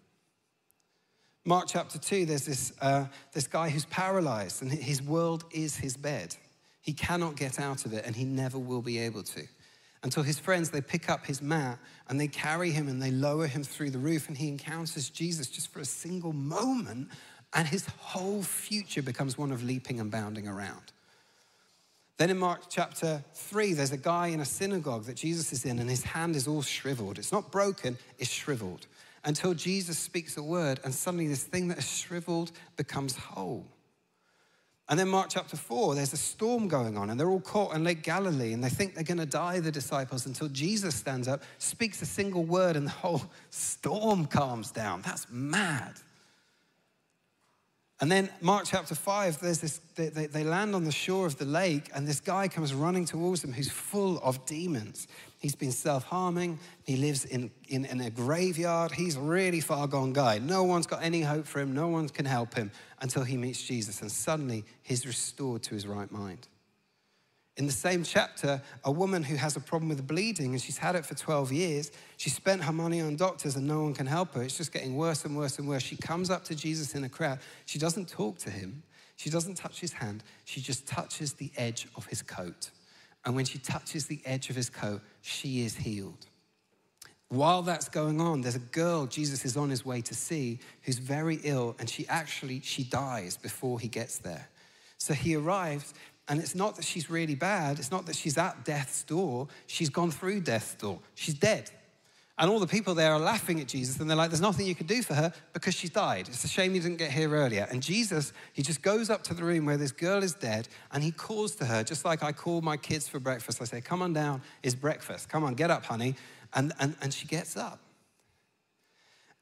Mark 1.45 1.65
chapter 1.67 1.97
2, 1.97 2.27
there's 2.27 2.45
this, 2.45 2.73
uh, 2.79 3.05
this 3.31 3.47
guy 3.47 3.69
who's 3.69 3.85
paralyzed, 3.85 4.61
and 4.61 4.71
his 4.71 5.01
world 5.01 5.45
is 5.49 5.75
his 5.75 5.97
bed. 5.97 6.35
He 6.81 6.93
cannot 6.93 7.37
get 7.37 7.59
out 7.59 7.85
of 7.85 7.93
it, 7.93 8.05
and 8.05 8.15
he 8.15 8.23
never 8.23 8.59
will 8.59 8.83
be 8.83 8.99
able 8.99 9.23
to. 9.23 9.47
Until 10.03 10.21
his 10.21 10.37
friends, 10.37 10.69
they 10.69 10.81
pick 10.81 11.09
up 11.09 11.25
his 11.25 11.41
mat 11.41 11.79
and 12.07 12.19
they 12.19 12.27
carry 12.27 12.71
him 12.71 12.89
and 12.89 13.01
they 13.01 13.09
lower 13.09 13.47
him 13.47 13.63
through 13.63 13.89
the 13.89 13.97
roof, 13.97 14.27
and 14.27 14.37
he 14.37 14.47
encounters 14.47 15.09
Jesus 15.09 15.47
just 15.47 15.69
for 15.69 15.79
a 15.79 15.85
single 15.85 16.33
moment 16.33 17.07
and 17.53 17.67
his 17.67 17.85
whole 17.99 18.41
future 18.41 19.01
becomes 19.01 19.37
one 19.37 19.51
of 19.51 19.63
leaping 19.63 19.99
and 19.99 20.09
bounding 20.09 20.47
around. 20.47 20.91
Then 22.17 22.29
in 22.29 22.37
Mark 22.37 22.61
chapter 22.69 23.23
3, 23.33 23.73
there's 23.73 23.91
a 23.91 23.97
guy 23.97 24.27
in 24.27 24.39
a 24.39 24.45
synagogue 24.45 25.05
that 25.05 25.15
Jesus 25.15 25.51
is 25.51 25.65
in, 25.65 25.79
and 25.79 25.89
his 25.89 26.03
hand 26.03 26.35
is 26.35 26.47
all 26.47 26.61
shriveled. 26.61 27.17
It's 27.17 27.31
not 27.31 27.51
broken, 27.51 27.97
it's 28.19 28.31
shriveled. 28.31 28.87
Until 29.25 29.53
Jesus 29.53 29.97
speaks 29.97 30.37
a 30.37 30.43
word, 30.43 30.79
and 30.83 30.93
suddenly 30.93 31.27
this 31.27 31.43
thing 31.43 31.69
that 31.69 31.79
is 31.79 31.89
shriveled 31.89 32.51
becomes 32.77 33.15
whole. 33.15 33.65
And 34.89 34.99
then 34.99 35.07
Mark 35.07 35.29
chapter 35.29 35.55
4, 35.55 35.95
there's 35.95 36.13
a 36.13 36.17
storm 36.17 36.67
going 36.67 36.97
on, 36.97 37.09
and 37.09 37.19
they're 37.19 37.29
all 37.29 37.39
caught 37.39 37.73
in 37.73 37.83
Lake 37.83 38.03
Galilee, 38.03 38.53
and 38.53 38.63
they 38.63 38.69
think 38.69 38.93
they're 38.93 39.03
going 39.03 39.17
to 39.17 39.25
die, 39.25 39.59
the 39.59 39.71
disciples, 39.71 40.25
until 40.25 40.49
Jesus 40.49 40.93
stands 40.93 41.27
up, 41.27 41.41
speaks 41.57 42.01
a 42.01 42.05
single 42.05 42.43
word, 42.43 42.75
and 42.75 42.85
the 42.85 42.91
whole 42.91 43.23
storm 43.49 44.25
calms 44.25 44.71
down. 44.71 45.01
That's 45.01 45.25
mad. 45.31 45.93
And 48.03 48.11
then 48.11 48.29
Mark 48.41 48.65
chapter 48.65 48.95
5, 48.95 49.39
there's 49.39 49.59
this, 49.59 49.79
they, 49.95 50.09
they, 50.09 50.25
they, 50.25 50.43
land 50.43 50.75
on 50.75 50.83
the 50.83 50.91
shore 50.91 51.25
of 51.25 51.37
the 51.37 51.45
lake, 51.45 51.89
and 51.95 52.05
this 52.05 52.19
guy 52.19 52.49
comes 52.49 52.73
running 52.73 53.05
towards 53.05 53.41
them 53.41 53.53
who's 53.53 53.71
full 53.71 54.19
of 54.19 54.45
demons. 54.45 55.07
He's 55.39 55.55
been 55.55 55.71
self 55.71 56.03
harming, 56.03 56.59
he 56.83 56.97
lives 56.97 57.23
in, 57.23 57.49
in, 57.69 57.85
in, 57.85 58.01
a 58.01 58.09
graveyard. 58.09 58.91
He's 58.91 59.15
a 59.15 59.21
really 59.21 59.61
far 59.61 59.87
gone 59.87 60.11
guy. 60.11 60.39
No 60.39 60.65
one's 60.65 60.85
got 60.85 61.01
any 61.01 61.21
hope 61.21 61.47
for 61.47 61.61
him, 61.61 61.73
no 61.73 61.87
one 61.87 62.09
can 62.09 62.25
help 62.25 62.55
him 62.55 62.71
until 62.99 63.23
he 63.23 63.37
meets 63.37 63.63
Jesus, 63.63 64.01
and 64.01 64.11
suddenly 64.11 64.65
he's 64.81 65.07
restored 65.07 65.63
to 65.63 65.73
his 65.73 65.87
right 65.87 66.11
mind. 66.11 66.49
In 67.55 67.67
the 67.67 67.71
same 67.71 68.03
chapter, 68.03 68.61
a 68.83 68.91
woman 68.91 69.21
who 69.21 69.35
has 69.35 69.55
a 69.55 69.59
problem 69.59 69.89
with 69.89 70.07
bleeding 70.07 70.53
and 70.53 70.61
she's 70.61 70.79
had 70.79 70.95
it 70.95 71.05
for 71.05 71.13
12 71.13 71.51
years, 71.51 71.91
she 72.17 72.31
spent 72.31 72.63
her 72.63 72.73
money 72.73 72.99
on 72.99 73.15
doctors 73.15 73.55
and 73.55 73.67
no 73.67 73.83
one 73.83 73.93
can 73.93 74.07
help 74.07 74.33
her. 74.33 74.41
It's 74.41 74.57
just 74.57 74.73
getting 74.73 74.95
worse 74.95 75.23
and 75.23 75.37
worse 75.37 75.59
and 75.59 75.67
worse. 75.67 75.83
She 75.83 75.95
comes 75.95 76.31
up 76.31 76.43
to 76.45 76.55
Jesus 76.55 76.95
in 76.95 77.03
a 77.03 77.09
crowd. 77.09 77.39
She 77.65 77.77
doesn't 77.77 78.09
talk 78.09 78.39
to 78.39 78.49
him, 78.49 78.81
she 79.17 79.29
doesn't 79.29 79.55
touch 79.55 79.79
his 79.79 79.93
hand, 79.93 80.23
she 80.45 80.61
just 80.61 80.87
touches 80.87 81.33
the 81.33 81.51
edge 81.55 81.87
of 81.95 82.07
his 82.07 82.23
coat. 82.23 82.71
And 83.23 83.35
when 83.35 83.45
she 83.45 83.59
touches 83.59 84.07
the 84.07 84.19
edge 84.25 84.49
of 84.49 84.55
his 84.55 84.69
coat, 84.69 85.01
she 85.21 85.63
is 85.63 85.75
healed. 85.75 86.25
While 87.29 87.61
that's 87.61 87.87
going 87.87 88.19
on, 88.19 88.41
there's 88.41 88.55
a 88.55 88.59
girl 88.59 89.05
Jesus 89.05 89.45
is 89.45 89.57
on 89.57 89.69
his 89.69 89.85
way 89.85 90.01
to 90.01 90.13
see 90.13 90.59
who's 90.83 90.97
very 90.97 91.39
ill 91.43 91.75
and 91.79 91.89
she 91.89 92.07
actually 92.07 92.61
she 92.61 92.83
dies 92.83 93.37
before 93.37 93.79
he 93.79 93.87
gets 93.87 94.17
there. 94.17 94.49
So 94.97 95.13
he 95.13 95.35
arrives 95.35 95.93
and 96.27 96.39
it's 96.39 96.55
not 96.55 96.75
that 96.77 96.85
she's 96.85 97.09
really 97.09 97.35
bad. 97.35 97.79
It's 97.79 97.91
not 97.91 98.05
that 98.05 98.15
she's 98.15 98.37
at 98.37 98.63
death's 98.63 99.03
door. 99.03 99.47
She's 99.67 99.89
gone 99.89 100.11
through 100.11 100.41
death's 100.41 100.75
door. 100.75 100.99
She's 101.15 101.35
dead. 101.35 101.69
And 102.37 102.49
all 102.49 102.59
the 102.59 102.67
people 102.67 102.95
there 102.95 103.13
are 103.13 103.19
laughing 103.19 103.59
at 103.59 103.67
Jesus 103.67 103.99
and 103.99 104.09
they're 104.09 104.17
like, 104.17 104.31
there's 104.31 104.41
nothing 104.41 104.65
you 104.65 104.73
can 104.73 104.87
do 104.87 105.03
for 105.03 105.13
her 105.13 105.31
because 105.51 105.75
she's 105.75 105.91
died. 105.91 106.27
It's 106.29 106.43
a 106.43 106.47
shame 106.47 106.73
you 106.73 106.81
didn't 106.81 106.97
get 106.97 107.11
here 107.11 107.29
earlier. 107.29 107.67
And 107.69 107.83
Jesus, 107.83 108.33
he 108.53 108.63
just 108.63 108.81
goes 108.81 109.09
up 109.09 109.21
to 109.23 109.33
the 109.33 109.43
room 109.43 109.65
where 109.65 109.77
this 109.77 109.91
girl 109.91 110.23
is 110.23 110.33
dead 110.33 110.67
and 110.91 111.03
he 111.03 111.11
calls 111.11 111.55
to 111.55 111.65
her, 111.65 111.83
just 111.83 112.05
like 112.05 112.23
I 112.23 112.31
call 112.31 112.61
my 112.61 112.77
kids 112.77 113.07
for 113.07 113.19
breakfast. 113.19 113.61
I 113.61 113.65
say, 113.65 113.81
come 113.81 114.01
on 114.01 114.13
down, 114.13 114.41
it's 114.63 114.75
breakfast. 114.75 115.29
Come 115.29 115.43
on, 115.43 115.53
get 115.53 115.69
up, 115.69 115.85
honey. 115.85 116.15
And, 116.55 116.73
and, 116.79 116.95
and 117.01 117.13
she 117.13 117.27
gets 117.27 117.55
up. 117.55 117.79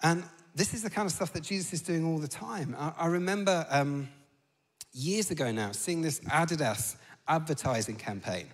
And 0.01 0.23
this 0.53 0.73
is 0.73 0.83
the 0.83 0.89
kind 0.89 1.05
of 1.05 1.13
stuff 1.13 1.31
that 1.33 1.43
Jesus 1.43 1.71
is 1.73 1.81
doing 1.81 2.05
all 2.05 2.17
the 2.17 2.27
time. 2.27 2.75
I, 2.77 2.93
I 2.97 3.05
remember. 3.07 3.65
Um, 3.69 4.09
years 4.93 5.31
ago 5.31 5.51
now 5.51 5.71
seeing 5.71 6.01
this 6.01 6.19
Adidas 6.21 6.95
advertising 7.27 7.95
campaign. 7.95 8.47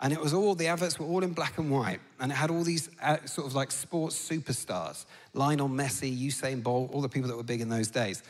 And 0.00 0.12
it 0.12 0.20
was 0.20 0.34
all, 0.34 0.54
the 0.54 0.66
adverts 0.66 0.98
were 0.98 1.06
all 1.06 1.22
in 1.22 1.32
black 1.32 1.56
and 1.58 1.70
white. 1.70 2.00
And 2.20 2.30
it 2.30 2.34
had 2.34 2.50
all 2.50 2.62
these 2.62 2.90
uh, 3.02 3.24
sort 3.24 3.46
of 3.46 3.54
like 3.54 3.70
sports 3.70 4.16
superstars 4.16 5.06
Lionel 5.32 5.68
Messi, 5.68 6.16
Usain 6.16 6.62
Bolt, 6.62 6.92
all 6.92 7.00
the 7.00 7.08
people 7.08 7.28
that 7.28 7.36
were 7.36 7.42
big 7.42 7.60
in 7.60 7.68
those 7.68 7.88
days. 7.88 8.22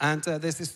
And 0.00 0.26
uh, 0.26 0.38
there's 0.38 0.58
this, 0.58 0.72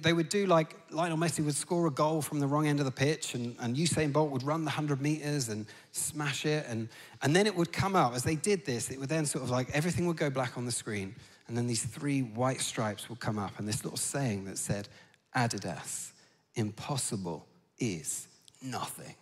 they 0.00 0.14
would 0.14 0.30
do 0.30 0.46
like 0.46 0.74
Lionel 0.90 1.18
Messi 1.18 1.44
would 1.44 1.54
score 1.54 1.86
a 1.88 1.90
goal 1.90 2.22
from 2.22 2.40
the 2.40 2.46
wrong 2.46 2.66
end 2.66 2.78
of 2.78 2.86
the 2.86 2.90
pitch, 2.90 3.34
and, 3.34 3.54
and 3.60 3.76
Usain 3.76 4.12
Bolt 4.12 4.30
would 4.30 4.42
run 4.42 4.62
the 4.62 4.70
100 4.70 5.02
meters 5.02 5.50
and 5.50 5.66
smash 5.92 6.46
it. 6.46 6.64
And, 6.66 6.88
and 7.20 7.36
then 7.36 7.46
it 7.46 7.54
would 7.54 7.70
come 7.70 7.94
up, 7.94 8.14
as 8.14 8.22
they 8.22 8.34
did 8.34 8.64
this, 8.64 8.90
it 8.90 8.98
would 8.98 9.10
then 9.10 9.26
sort 9.26 9.44
of 9.44 9.50
like 9.50 9.68
everything 9.74 10.06
would 10.06 10.16
go 10.16 10.30
black 10.30 10.56
on 10.56 10.64
the 10.64 10.72
screen. 10.72 11.14
And 11.48 11.56
then 11.56 11.66
these 11.66 11.84
three 11.84 12.22
white 12.22 12.62
stripes 12.62 13.10
would 13.10 13.20
come 13.20 13.38
up, 13.38 13.58
and 13.58 13.68
this 13.68 13.84
little 13.84 13.98
saying 13.98 14.46
that 14.46 14.56
said, 14.56 14.88
Adidas. 15.36 16.12
Impossible 16.54 17.46
is 17.78 18.28
nothing. 18.62 19.14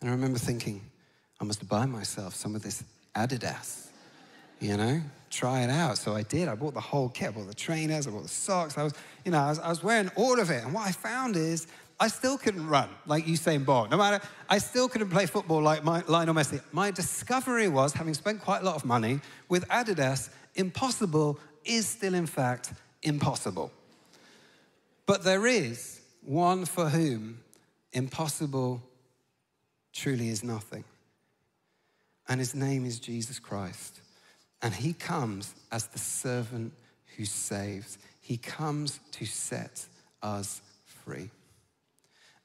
And 0.00 0.10
I 0.10 0.12
remember 0.12 0.38
thinking, 0.38 0.82
I 1.40 1.44
must 1.44 1.66
buy 1.68 1.86
myself 1.86 2.34
some 2.34 2.54
of 2.54 2.62
this 2.62 2.84
Adidas, 3.14 3.88
you 4.60 4.76
know, 4.76 5.00
try 5.30 5.62
it 5.62 5.70
out. 5.70 5.98
So 5.98 6.14
I 6.14 6.22
did. 6.22 6.48
I 6.48 6.54
bought 6.54 6.74
the 6.74 6.80
whole 6.80 7.08
kit. 7.08 7.28
I 7.28 7.30
bought 7.32 7.48
the 7.48 7.54
trainers, 7.54 8.06
I 8.06 8.10
bought 8.10 8.22
the 8.22 8.28
socks. 8.28 8.76
I 8.76 8.82
was, 8.82 8.94
you 9.24 9.32
know, 9.32 9.38
I 9.38 9.48
was, 9.48 9.58
I 9.58 9.68
was 9.68 9.82
wearing 9.82 10.10
all 10.16 10.38
of 10.38 10.50
it. 10.50 10.64
And 10.64 10.74
what 10.74 10.86
I 10.86 10.92
found 10.92 11.36
is 11.36 11.66
I 11.98 12.08
still 12.08 12.36
couldn't 12.36 12.66
run 12.66 12.90
like 13.06 13.24
Usain 13.24 13.64
Bolt. 13.64 13.90
No 13.90 13.96
matter, 13.96 14.24
I 14.48 14.58
still 14.58 14.88
couldn't 14.88 15.08
play 15.08 15.24
football 15.26 15.62
like 15.62 15.82
my, 15.82 16.02
Lionel 16.06 16.34
Messi. 16.34 16.60
My 16.72 16.90
discovery 16.90 17.68
was, 17.68 17.94
having 17.94 18.12
spent 18.12 18.42
quite 18.42 18.60
a 18.62 18.64
lot 18.64 18.76
of 18.76 18.84
money 18.84 19.20
with 19.48 19.66
Adidas, 19.68 20.28
impossible 20.54 21.38
is 21.64 21.86
still, 21.86 22.14
in 22.14 22.26
fact, 22.26 22.72
impossible. 23.02 23.72
But 25.06 25.22
there 25.22 25.46
is 25.46 26.00
one 26.22 26.64
for 26.64 26.88
whom 26.88 27.38
impossible 27.92 28.82
truly 29.92 30.28
is 30.28 30.42
nothing. 30.42 30.84
And 32.28 32.40
his 32.40 32.54
name 32.54 32.84
is 32.84 32.98
Jesus 32.98 33.38
Christ. 33.38 34.00
And 34.60 34.74
he 34.74 34.92
comes 34.92 35.54
as 35.70 35.86
the 35.86 35.98
servant 35.98 36.72
who 37.16 37.24
saves, 37.24 37.98
he 38.20 38.36
comes 38.36 39.00
to 39.12 39.24
set 39.24 39.86
us 40.22 40.60
free. 40.84 41.30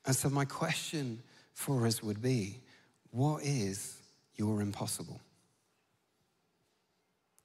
And 0.06 0.16
so, 0.16 0.30
my 0.30 0.46
question 0.46 1.22
for 1.54 1.86
us 1.86 2.02
would 2.02 2.22
be 2.22 2.60
what 3.12 3.44
is 3.44 3.98
your 4.36 4.62
impossible? 4.62 5.20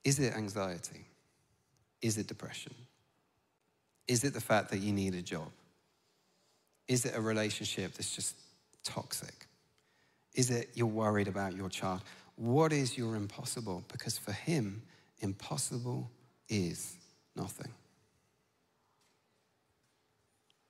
Is 0.05 0.21
it 0.21 0.35
anxiety? 0.35 1.07
Is 2.01 2.17
it 2.19 2.29
depression? 2.29 2.75
Is 4.09 4.25
it 4.25 4.35
the 4.35 4.41
fact 4.41 4.71
that 4.71 4.79
you 4.79 4.93
need 4.93 5.15
a 5.15 5.23
job? 5.23 5.51
Is 6.89 7.05
it 7.05 7.17
a 7.17 7.21
relationship 7.21 7.95
that's 7.95 8.15
just 8.15 8.37
toxic? 8.85 9.47
Is 10.35 10.51
it 10.51 10.71
you're 10.75 10.87
worried 10.87 11.29
about 11.29 11.57
your 11.57 11.69
child? 11.69 12.03
What 12.37 12.73
is 12.73 12.97
your 12.97 13.17
impossible? 13.17 13.83
Because 13.91 14.19
for 14.19 14.33
him, 14.33 14.83
impossible 15.21 16.11
is 16.49 16.97
nothing. 17.35 17.73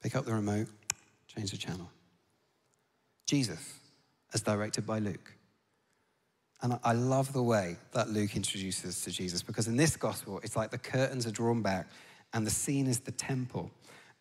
Pick 0.03 0.15
up 0.15 0.25
the 0.25 0.33
remote, 0.33 0.69
change 1.27 1.51
the 1.51 1.57
channel. 1.57 1.91
Jesus, 3.27 3.81
as 4.33 4.41
directed 4.41 4.87
by 4.87 5.01
Luke. 5.01 5.33
And 6.63 6.79
I 6.85 6.93
love 6.93 7.33
the 7.33 7.43
way 7.43 7.77
that 7.93 8.09
Luke 8.09 8.35
introduces 8.37 9.03
to 9.03 9.11
Jesus 9.11 9.43
because 9.43 9.67
in 9.67 9.77
this 9.77 9.97
gospel, 9.97 10.41
it's 10.43 10.57
like 10.57 10.71
the 10.71 10.79
curtains 10.79 11.27
are 11.27 11.31
drawn 11.31 11.61
back 11.61 11.89
and 12.37 12.47
the 12.47 12.51
scene 12.51 12.87
is 12.87 13.01
the 13.01 13.13
temple. 13.13 13.71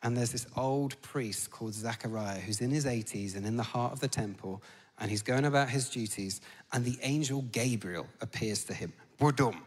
And 0.02 0.16
there's 0.16 0.32
this 0.32 0.48
old 0.56 1.00
priest 1.02 1.52
called 1.52 1.74
Zachariah 1.74 2.40
who's 2.40 2.62
in 2.62 2.72
his 2.72 2.86
80s 2.86 3.36
and 3.36 3.46
in 3.46 3.58
the 3.58 3.64
heart 3.64 3.92
of 3.92 4.00
the 4.00 4.08
temple, 4.08 4.64
and 5.00 5.12
he's 5.12 5.22
going 5.22 5.44
about 5.44 5.68
his 5.68 5.90
duties, 5.90 6.40
and 6.72 6.86
the 6.86 6.98
angel 7.02 7.42
Gabriel 7.52 8.08
appears 8.22 8.64
to 8.66 8.74
him. 8.74 8.94
Budum. 9.20 9.58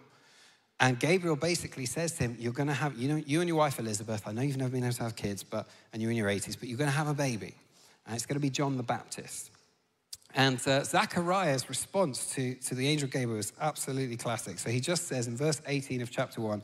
And 0.81 0.99
Gabriel 0.99 1.37
basically 1.37 1.85
says 1.85 2.13
to 2.13 2.25
him, 2.25 2.37
You're 2.39 2.55
going 2.55 2.69
to 2.69 2.75
have, 2.75 2.97
you 2.97 3.09
know, 3.09 3.17
you 3.17 3.41
and 3.41 3.49
your 3.49 3.59
wife 3.59 3.79
Elizabeth, 3.79 4.23
I 4.27 4.33
know 4.33 4.41
you've 4.41 4.57
never 4.57 4.71
been 4.71 4.85
able 4.85 4.95
to 4.95 5.03
have 5.03 5.17
kids, 5.17 5.43
but, 5.43 5.69
and 5.93 6.01
you're 6.01 6.11
in 6.11 6.17
your 6.17 6.31
80s, 6.31 6.59
but 6.59 6.71
you're 6.71 6.79
going 6.79 6.91
to 6.91 6.97
have 6.97 7.09
a 7.09 7.15
baby. 7.15 7.55
And 8.07 8.17
it's 8.17 8.25
going 8.25 8.37
to 8.37 8.41
be 8.41 8.49
John 8.49 8.79
the 8.79 8.83
Baptist. 8.83 9.51
And 10.35 10.57
uh, 10.67 10.85
Zachariah's 10.85 11.69
response 11.69 12.33
to, 12.35 12.55
to 12.55 12.75
the 12.75 12.89
angel 12.89 13.09
Gabriel 13.09 13.41
is 13.41 13.53
absolutely 13.61 14.17
classic. 14.17 14.59
So 14.59 14.71
he 14.71 14.81
just 14.81 15.07
says 15.07 15.27
in 15.27 15.37
verse 15.37 15.61
18 15.67 16.01
of 16.01 16.11
chapter 16.11 16.41
1 16.41 16.63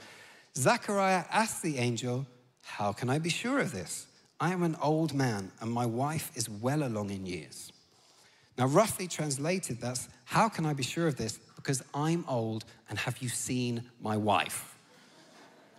Zechariah 0.56 1.24
asked 1.30 1.62
the 1.62 1.78
angel, 1.78 2.26
How 2.62 2.92
can 2.92 3.10
I 3.10 3.18
be 3.18 3.30
sure 3.30 3.58
of 3.58 3.72
this? 3.72 4.06
I 4.40 4.52
am 4.52 4.62
an 4.62 4.76
old 4.82 5.14
man, 5.14 5.52
and 5.60 5.70
my 5.70 5.86
wife 5.86 6.30
is 6.34 6.48
well 6.48 6.82
along 6.82 7.10
in 7.10 7.26
years. 7.26 7.72
Now, 8.56 8.66
roughly 8.66 9.08
translated, 9.08 9.80
that's 9.80 10.08
how 10.24 10.48
can 10.48 10.64
I 10.64 10.74
be 10.74 10.82
sure 10.82 11.08
of 11.08 11.16
this? 11.16 11.38
Because 11.56 11.82
I'm 11.92 12.24
old, 12.28 12.64
and 12.88 12.98
have 12.98 13.18
you 13.18 13.28
seen 13.28 13.82
my 14.00 14.16
wife? 14.16 14.76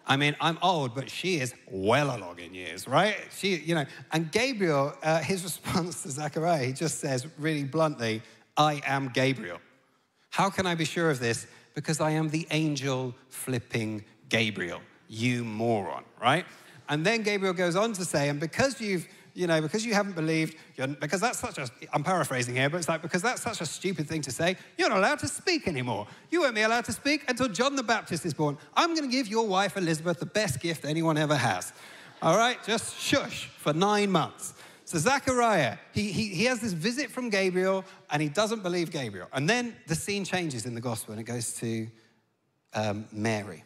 I 0.08 0.18
mean, 0.18 0.36
I'm 0.40 0.60
old, 0.62 0.94
but 0.94 1.10
she 1.10 1.40
is 1.40 1.54
well 1.70 2.16
along 2.16 2.40
in 2.40 2.54
years, 2.54 2.88
right? 2.88 3.16
She, 3.36 3.56
you 3.56 3.76
know, 3.76 3.86
and 4.12 4.32
Gabriel, 4.32 4.94
uh, 5.02 5.20
his 5.22 5.44
response 5.44 6.04
to 6.04 6.12
Zechariah, 6.12 6.66
he 6.66 6.74
just 6.74 7.00
says 7.00 7.26
really 7.38 7.64
bluntly, 7.64 8.22
I 8.58 8.82
am 8.86 9.10
Gabriel. 9.10 9.60
How 10.30 10.50
can 10.50 10.68
I 10.68 10.76
be 10.76 10.86
sure 10.86 11.10
of 11.10 11.20
this? 11.20 11.48
Because 11.74 12.00
I 12.02 12.12
am 12.12 12.30
the 12.30 12.48
angel 12.52 13.16
flipping 13.30 14.04
Gabriel, 14.30 14.82
you 15.08 15.44
moron, 15.44 16.04
right? 16.22 16.46
And 16.90 17.06
then 17.06 17.24
Gabriel 17.24 17.54
goes 17.54 17.76
on 17.76 17.94
to 17.94 18.06
say, 18.06 18.30
and 18.30 18.40
because 18.40 18.80
you've, 18.80 19.08
you 19.34 19.48
know, 19.48 19.60
because 19.62 19.86
you 19.86 19.94
haven't 19.94 20.16
believed, 20.16 20.56
because 20.78 21.20
that's 21.20 21.40
such 21.40 21.58
a, 21.58 21.68
I'm 21.92 22.04
paraphrasing 22.04 22.56
here, 22.56 22.70
but 22.70 22.78
it's 22.78 22.88
like, 22.88 23.02
because 23.02 23.22
that's 23.22 23.42
such 23.42 23.60
a 23.60 23.66
stupid 23.66 24.08
thing 24.08 24.22
to 24.22 24.32
say, 24.32 24.56
you're 24.78 24.90
not 24.90 25.00
allowed 25.00 25.20
to 25.20 25.28
speak 25.28 25.68
anymore. 25.68 26.08
You 26.32 26.42
won't 26.42 26.56
be 26.56 26.62
allowed 26.62 26.86
to 26.86 26.94
speak 26.94 27.26
until 27.28 27.48
John 27.48 27.76
the 27.76 27.84
Baptist 27.84 28.26
is 28.26 28.34
born. 28.34 28.58
I'm 28.76 28.96
going 28.96 29.10
to 29.10 29.12
give 29.12 29.28
your 29.28 29.48
wife, 29.48 29.78
Elizabeth, 29.78 30.20
the 30.20 30.26
best 30.26 30.62
gift 30.62 30.86
anyone 30.86 31.18
ever 31.18 31.36
has. 31.36 31.74
All 32.22 32.38
right? 32.38 32.58
Just 32.66 32.98
shush 32.98 33.48
for 33.58 33.74
nine 33.74 34.10
months. 34.10 34.54
So 34.86 35.00
Zechariah, 35.00 35.78
he, 35.92 36.12
he, 36.12 36.28
he 36.30 36.46
has 36.46 36.62
this 36.62 36.74
visit 36.74 37.10
from 37.10 37.30
Gabriel, 37.30 37.84
and 38.12 38.22
he 38.22 38.30
doesn't 38.30 38.62
believe 38.62 38.92
Gabriel. 38.92 39.28
And 39.34 39.50
then 39.50 39.76
the 39.88 39.96
scene 39.96 40.24
changes 40.24 40.66
in 40.68 40.76
the 40.76 40.82
gospel, 40.82 41.14
and 41.14 41.20
it 41.20 41.26
goes 41.26 41.54
to 41.56 41.88
um, 42.74 43.06
Mary. 43.12 43.64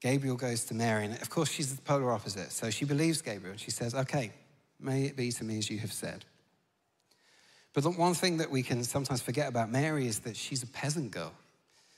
Gabriel 0.00 0.36
goes 0.36 0.64
to 0.64 0.74
Mary, 0.74 1.04
and 1.04 1.20
of 1.20 1.28
course, 1.28 1.50
she's 1.50 1.74
the 1.74 1.82
polar 1.82 2.12
opposite. 2.12 2.52
So 2.52 2.70
she 2.70 2.84
believes 2.84 3.20
Gabriel, 3.20 3.52
and 3.52 3.60
she 3.60 3.70
says, 3.70 3.94
Okay, 3.94 4.32
may 4.80 5.04
it 5.04 5.16
be 5.16 5.30
to 5.32 5.44
me 5.44 5.58
as 5.58 5.70
you 5.70 5.78
have 5.78 5.92
said. 5.92 6.24
But 7.72 7.84
the 7.84 7.90
one 7.90 8.14
thing 8.14 8.38
that 8.38 8.50
we 8.50 8.62
can 8.62 8.82
sometimes 8.82 9.20
forget 9.20 9.48
about 9.48 9.70
Mary 9.70 10.06
is 10.06 10.20
that 10.20 10.36
she's 10.36 10.62
a 10.62 10.66
peasant 10.66 11.10
girl. 11.12 11.32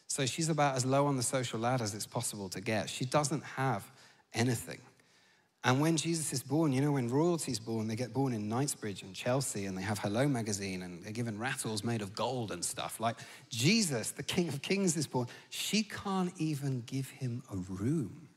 So 0.07 0.27
she's 0.27 0.51
about 0.51 0.77
as 0.77 0.85
low 0.85 1.07
on 1.07 1.17
the 1.17 1.23
social 1.23 1.59
ladder 1.59 1.85
as 1.85 1.95
it's 1.95 2.07
possible 2.07 2.49
to 2.51 2.61
get. 2.61 2.91
She 2.91 3.07
doesn't 3.07 3.43
have 3.43 3.91
anything. 4.35 4.79
And 5.65 5.81
when 5.81 5.97
Jesus 5.97 6.33
is 6.33 6.43
born, 6.43 6.73
you 6.73 6.81
know, 6.81 6.93
when 6.93 7.09
royalty's 7.09 7.61
born, 7.61 7.87
they 7.87 7.95
get 7.95 8.13
born 8.13 8.33
in 8.33 8.49
Knightsbridge 8.49 9.03
and 9.03 9.15
Chelsea, 9.15 9.67
and 9.67 9.79
they 9.79 9.83
have 9.83 9.99
Hello 9.99 10.27
magazine, 10.27 10.83
and 10.83 11.05
they're 11.05 11.13
given 11.13 11.39
rattles 11.39 11.85
made 11.85 12.03
of 12.03 12.15
gold 12.17 12.51
and 12.51 12.65
stuff. 12.65 12.99
Like 12.99 13.17
Jesus, 13.49 14.11
the 14.11 14.25
King 14.25 14.49
of 14.49 14.61
Kings, 14.61 14.97
is 14.97 15.07
born. 15.07 15.29
She 15.51 15.85
can't 15.85 16.33
even 16.39 16.83
give 16.87 17.09
him 17.11 17.45
a 17.53 17.57
room. 17.57 18.29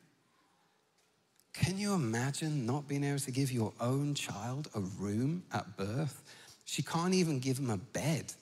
Can 1.53 1.79
you 1.79 1.93
imagine 1.93 2.65
not 2.65 2.87
being 2.87 3.03
able 3.03 3.19
to 3.19 3.31
give 3.31 3.51
your 3.51 3.73
own 3.79 4.13
child 4.13 4.67
a 4.75 4.81
room 4.81 5.43
at 5.51 5.77
birth? 5.77 6.21
She 6.65 6.83
can't 6.83 7.13
even 7.13 7.39
give 7.39 7.57
him 7.57 7.71
a 7.71 7.77
bed. 7.77 8.33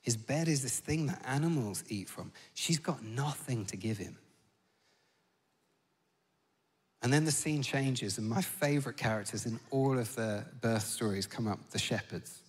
His 0.00 0.16
bed 0.16 0.48
is 0.48 0.62
this 0.62 0.78
thing 0.78 1.06
that 1.06 1.20
animals 1.26 1.84
eat 1.88 2.08
from. 2.08 2.32
She's 2.54 2.78
got 2.78 3.02
nothing 3.02 3.66
to 3.66 3.76
give 3.76 3.98
him. 3.98 4.16
And 7.02 7.12
then 7.12 7.24
the 7.24 7.32
scene 7.32 7.62
changes, 7.62 8.18
and 8.18 8.28
my 8.28 8.42
favorite 8.42 8.96
characters 8.96 9.46
in 9.46 9.58
all 9.70 9.98
of 9.98 10.14
the 10.16 10.44
birth 10.60 10.84
stories 10.84 11.26
come 11.26 11.46
up 11.46 11.58
the 11.70 11.78
shepherds. 11.78 12.40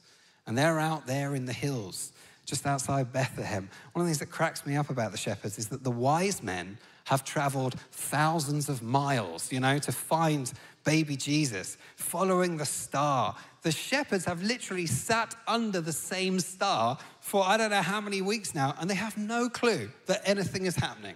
And 0.46 0.58
they're 0.58 0.80
out 0.80 1.08
there 1.08 1.36
in 1.36 1.46
the 1.46 1.54
hills, 1.54 2.12
just 2.46 2.66
outside 2.66 3.14
Bethlehem. 3.14 3.70
One 3.94 4.02
of 4.02 4.08
the 4.08 4.10
things 4.10 4.20
that 4.20 4.30
cracks 4.30 4.66
me 4.66 4.76
up 4.76 4.90
about 4.90 5.12
the 5.12 5.18
shepherds 5.18 5.58
is 5.58 5.68
that 5.70 5.84
the 5.84 5.92
wise 5.92 6.44
men 6.44 6.78
have 7.06 7.24
traveled 7.24 7.76
thousands 7.92 8.68
of 8.68 8.82
miles, 8.82 9.52
you 9.52 9.60
know, 9.60 9.80
to 9.80 9.92
find 9.92 10.52
baby 10.84 11.16
Jesus, 11.16 11.78
following 11.96 12.58
the 12.58 12.66
star. 12.66 13.36
The 13.62 13.72
shepherds 13.72 14.26
have 14.26 14.44
literally 14.44 14.86
sat 14.86 15.36
under 15.48 15.80
the 15.80 15.94
same 15.94 16.40
star 16.40 16.98
for 17.20 17.46
I 17.46 17.58
don't 17.58 17.70
know 17.70 17.82
how 17.82 18.02
many 18.02 18.22
weeks 18.22 18.54
now, 18.54 18.76
and 18.80 18.90
they 18.90 18.96
have 18.96 19.18
no 19.18 19.50
clue 19.50 19.90
that 20.08 20.22
anything 20.26 20.66
is 20.66 20.76
happening. 20.76 21.16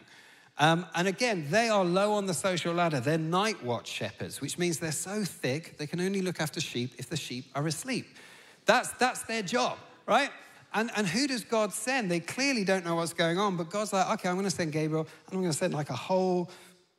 Um, 0.58 0.86
and 0.96 1.08
again, 1.08 1.48
they 1.50 1.68
are 1.68 1.84
low 1.84 2.13
on 2.13 2.26
the 2.26 2.34
social 2.34 2.74
ladder. 2.74 3.00
They're 3.00 3.18
night 3.18 3.62
watch 3.63 3.88
shepherds, 3.88 4.39
which 4.39 4.58
means 4.58 4.80
they're 4.80 4.91
so 4.91 5.24
thick 5.24 5.78
they 5.78 5.88
can 5.88 6.00
only 6.00 6.22
look 6.22 6.39
after 6.39 6.62
sheep 6.62 6.94
if 6.98 7.10
the 7.10 7.18
sheep 7.18 7.46
are 7.56 7.68
asleep. 7.68 8.08
That's, 8.65 8.91
that's 8.91 9.24
their 9.24 9.41
job, 9.41 9.78
right? 10.06 10.30
And, 10.74 10.91
and 10.96 11.08
who 11.08 11.28
does 11.28 11.44
God 11.44 11.74
send? 11.74 12.10
They 12.10 12.20
clearly 12.20 12.63
don't 12.63 12.86
know 12.86 12.96
what's 12.96 13.13
going 13.13 13.38
on, 13.38 13.58
but 13.58 13.70
God's 13.70 13.94
like, 13.94 14.10
okay, 14.13 14.30
I'm 14.30 14.36
going 14.36 14.46
to 14.46 14.52
send 14.52 14.72
Gabriel, 14.72 15.08
and 15.28 15.36
I'm 15.36 15.39
going 15.41 15.52
to 15.52 15.58
send 15.58 15.74
like 15.74 15.89
a 15.89 15.96
whole 15.96 16.50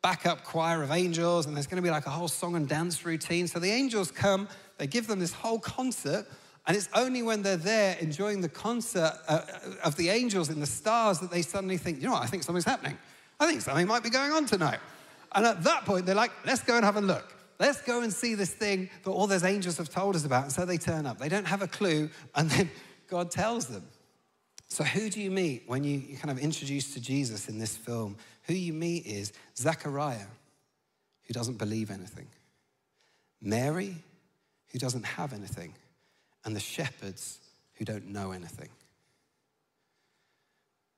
backup 0.03 0.43
choir 0.43 0.83
of 0.83 0.91
angels, 0.91 1.47
and 1.47 1.55
there's 1.55 1.67
going 1.67 1.81
to 1.81 1.83
be 1.83 1.89
like 1.89 2.05
a 2.05 2.11
whole 2.11 2.27
song 2.27 2.55
and 2.55 2.67
dance 2.67 3.05
routine. 3.05 3.47
So 3.47 3.59
the 3.59 3.71
angels 3.71 4.11
come, 4.11 4.47
they 4.77 4.87
give 4.87 5.07
them 5.07 5.19
this 5.19 5.33
whole 5.33 5.59
concert, 5.59 6.27
and 6.67 6.77
it's 6.77 6.89
only 6.93 7.23
when 7.23 7.41
they're 7.41 7.57
there 7.57 7.97
enjoying 7.99 8.41
the 8.41 8.49
concert 8.49 9.13
uh, 9.27 9.41
of 9.83 9.95
the 9.95 10.09
angels 10.09 10.49
in 10.49 10.59
the 10.59 10.65
stars 10.65 11.19
that 11.19 11.31
they 11.31 11.41
suddenly 11.41 11.77
think, 11.77 11.99
you 11.99 12.05
know 12.05 12.13
what, 12.13 12.23
I 12.23 12.27
think 12.27 12.43
something's 12.43 12.65
happening. 12.65 12.97
I 13.39 13.47
think 13.47 13.61
something 13.61 13.87
might 13.87 14.03
be 14.03 14.09
going 14.09 14.31
on 14.31 14.45
tonight. 14.45 14.79
And 15.33 15.45
at 15.45 15.63
that 15.63 15.85
point, 15.85 16.05
they're 16.05 16.15
like, 16.15 16.31
let's 16.45 16.63
go 16.63 16.75
and 16.75 16.85
have 16.85 16.95
a 16.95 17.01
look. 17.01 17.33
Let's 17.59 17.81
go 17.81 18.01
and 18.01 18.13
see 18.13 18.35
this 18.35 18.51
thing 18.51 18.89
that 19.03 19.09
all 19.09 19.27
those 19.27 19.43
angels 19.43 19.77
have 19.77 19.89
told 19.89 20.15
us 20.15 20.25
about. 20.25 20.43
And 20.43 20.51
so 20.51 20.65
they 20.65 20.77
turn 20.77 21.05
up. 21.05 21.17
They 21.17 21.29
don't 21.29 21.47
have 21.47 21.61
a 21.61 21.67
clue, 21.67 22.09
and 22.35 22.49
then 22.49 22.69
God 23.07 23.31
tells 23.31 23.67
them. 23.67 23.83
So, 24.69 24.83
who 24.83 25.09
do 25.09 25.21
you 25.21 25.31
meet 25.31 25.63
when 25.65 25.83
you, 25.83 25.97
you 25.99 26.17
kind 26.17 26.29
of 26.29 26.39
introduced 26.39 26.93
to 26.93 27.01
Jesus 27.01 27.47
in 27.47 27.57
this 27.57 27.75
film? 27.77 28.17
Who 28.43 28.53
you 28.53 28.73
meet 28.73 29.05
is 29.05 29.31
Zachariah, 29.55 30.27
who 31.25 31.33
doesn't 31.33 31.57
believe 31.57 31.89
anything, 31.89 32.27
Mary, 33.41 33.95
who 34.71 34.79
doesn't 34.79 35.05
have 35.05 35.31
anything, 35.31 35.73
and 36.43 36.55
the 36.55 36.59
shepherds 36.59 37.39
who 37.75 37.85
don't 37.85 38.07
know 38.07 38.31
anything. 38.31 38.69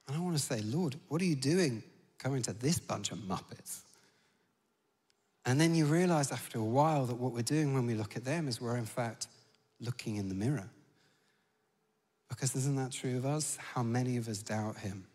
And 0.08 0.17
I 0.17 0.19
want 0.19 0.36
to 0.36 0.41
say, 0.41 0.62
Lord, 0.62 0.95
what 1.08 1.21
are 1.21 1.25
you 1.25 1.36
doing 1.36 1.84
coming 2.19 2.41
to 2.43 2.53
this 2.53 2.79
bunch 2.79 3.12
of 3.12 3.17
Muppets. 3.19 3.79
And 5.45 5.60
then 5.60 5.73
you 5.73 5.86
realize 5.86 6.32
after 6.32 6.60
a 6.60 6.63
while 6.63 7.05
that 7.05 7.15
what 7.15 7.32
we're 7.34 7.41
doing 7.41 7.73
when 7.73 7.88
we 7.88 7.95
look 7.95 8.15
at 8.15 8.25
them 8.25 8.47
is 8.47 8.62
we're 8.62 8.77
in 8.77 8.86
fact 8.86 9.27
looking 9.79 10.17
in 10.17 10.29
the 10.29 10.36
mirror. 10.36 10.69
Because 12.27 12.55
isn't 12.55 12.75
that 12.75 12.91
true 12.91 13.17
of 13.17 13.25
us? 13.25 13.58
How 13.73 13.82
many 13.82 14.17
of 14.17 14.27
us 14.27 14.43
doubt 14.43 14.77
him? 14.77 15.05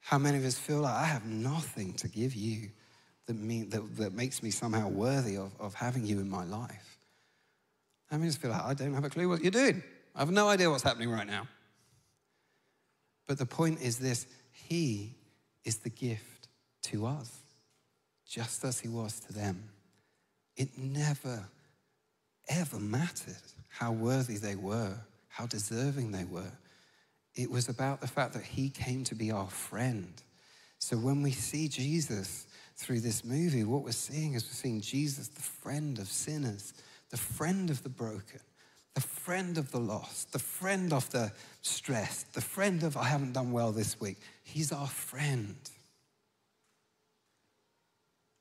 How 0.00 0.18
many 0.18 0.38
of 0.38 0.44
us 0.44 0.58
feel 0.58 0.80
like 0.80 0.94
I 0.94 1.04
have 1.04 1.26
nothing 1.26 1.92
to 1.94 2.08
give 2.08 2.34
you 2.34 2.70
that, 3.26 3.34
mean, 3.34 3.68
that, 3.68 3.96
that 3.98 4.14
makes 4.14 4.42
me 4.42 4.50
somehow 4.50 4.88
worthy 4.88 5.36
of, 5.36 5.52
of 5.60 5.74
having 5.74 6.04
you 6.06 6.18
in 6.18 6.28
my 6.28 6.44
life? 6.44 6.98
How 8.10 8.16
many 8.16 8.28
of 8.28 8.34
us 8.34 8.38
feel 8.38 8.50
like 8.50 8.64
I 8.64 8.74
don't 8.74 8.94
have 8.94 9.04
a 9.04 9.10
clue 9.10 9.28
what 9.28 9.42
you're 9.42 9.50
doing? 9.50 9.82
I 10.16 10.20
have 10.20 10.30
no 10.30 10.48
idea 10.48 10.70
what's 10.70 10.82
happening 10.82 11.10
right 11.10 11.26
now. 11.26 11.46
But 13.26 13.36
the 13.36 13.46
point 13.46 13.82
is 13.82 13.98
this 13.98 14.26
he 14.66 15.14
is 15.64 15.78
the 15.78 15.90
gift 15.90 16.48
to 16.82 17.06
us, 17.06 17.30
just 18.26 18.64
as 18.64 18.80
He 18.80 18.88
was 18.88 19.20
to 19.20 19.32
them. 19.32 19.70
It 20.56 20.76
never, 20.76 21.48
ever 22.48 22.78
mattered 22.78 23.36
how 23.68 23.92
worthy 23.92 24.36
they 24.36 24.56
were, 24.56 24.94
how 25.28 25.46
deserving 25.46 26.12
they 26.12 26.24
were. 26.24 26.52
It 27.34 27.50
was 27.50 27.68
about 27.68 28.00
the 28.00 28.08
fact 28.08 28.34
that 28.34 28.42
He 28.42 28.68
came 28.70 29.04
to 29.04 29.14
be 29.14 29.30
our 29.30 29.48
friend. 29.48 30.12
So 30.78 30.96
when 30.96 31.22
we 31.22 31.32
see 31.32 31.68
Jesus 31.68 32.46
through 32.76 33.00
this 33.00 33.24
movie, 33.24 33.64
what 33.64 33.82
we're 33.82 33.92
seeing 33.92 34.34
is 34.34 34.44
we're 34.44 34.52
seeing 34.52 34.80
Jesus, 34.80 35.28
the 35.28 35.42
friend 35.42 35.98
of 35.98 36.08
sinners, 36.08 36.74
the 37.10 37.16
friend 37.16 37.70
of 37.70 37.82
the 37.82 37.88
broken, 37.88 38.40
the 38.98 39.06
friend 39.06 39.58
of 39.58 39.70
the 39.70 39.78
lost, 39.78 40.32
the 40.32 40.40
friend 40.40 40.92
of 40.92 41.08
the 41.10 41.30
stressed, 41.62 42.34
the 42.34 42.40
friend 42.40 42.82
of 42.82 42.96
I 42.96 43.04
haven't 43.04 43.32
done 43.32 43.52
well 43.52 43.70
this 43.70 44.00
week. 44.00 44.16
He's 44.42 44.72
our 44.72 44.88
friend. 44.88 45.54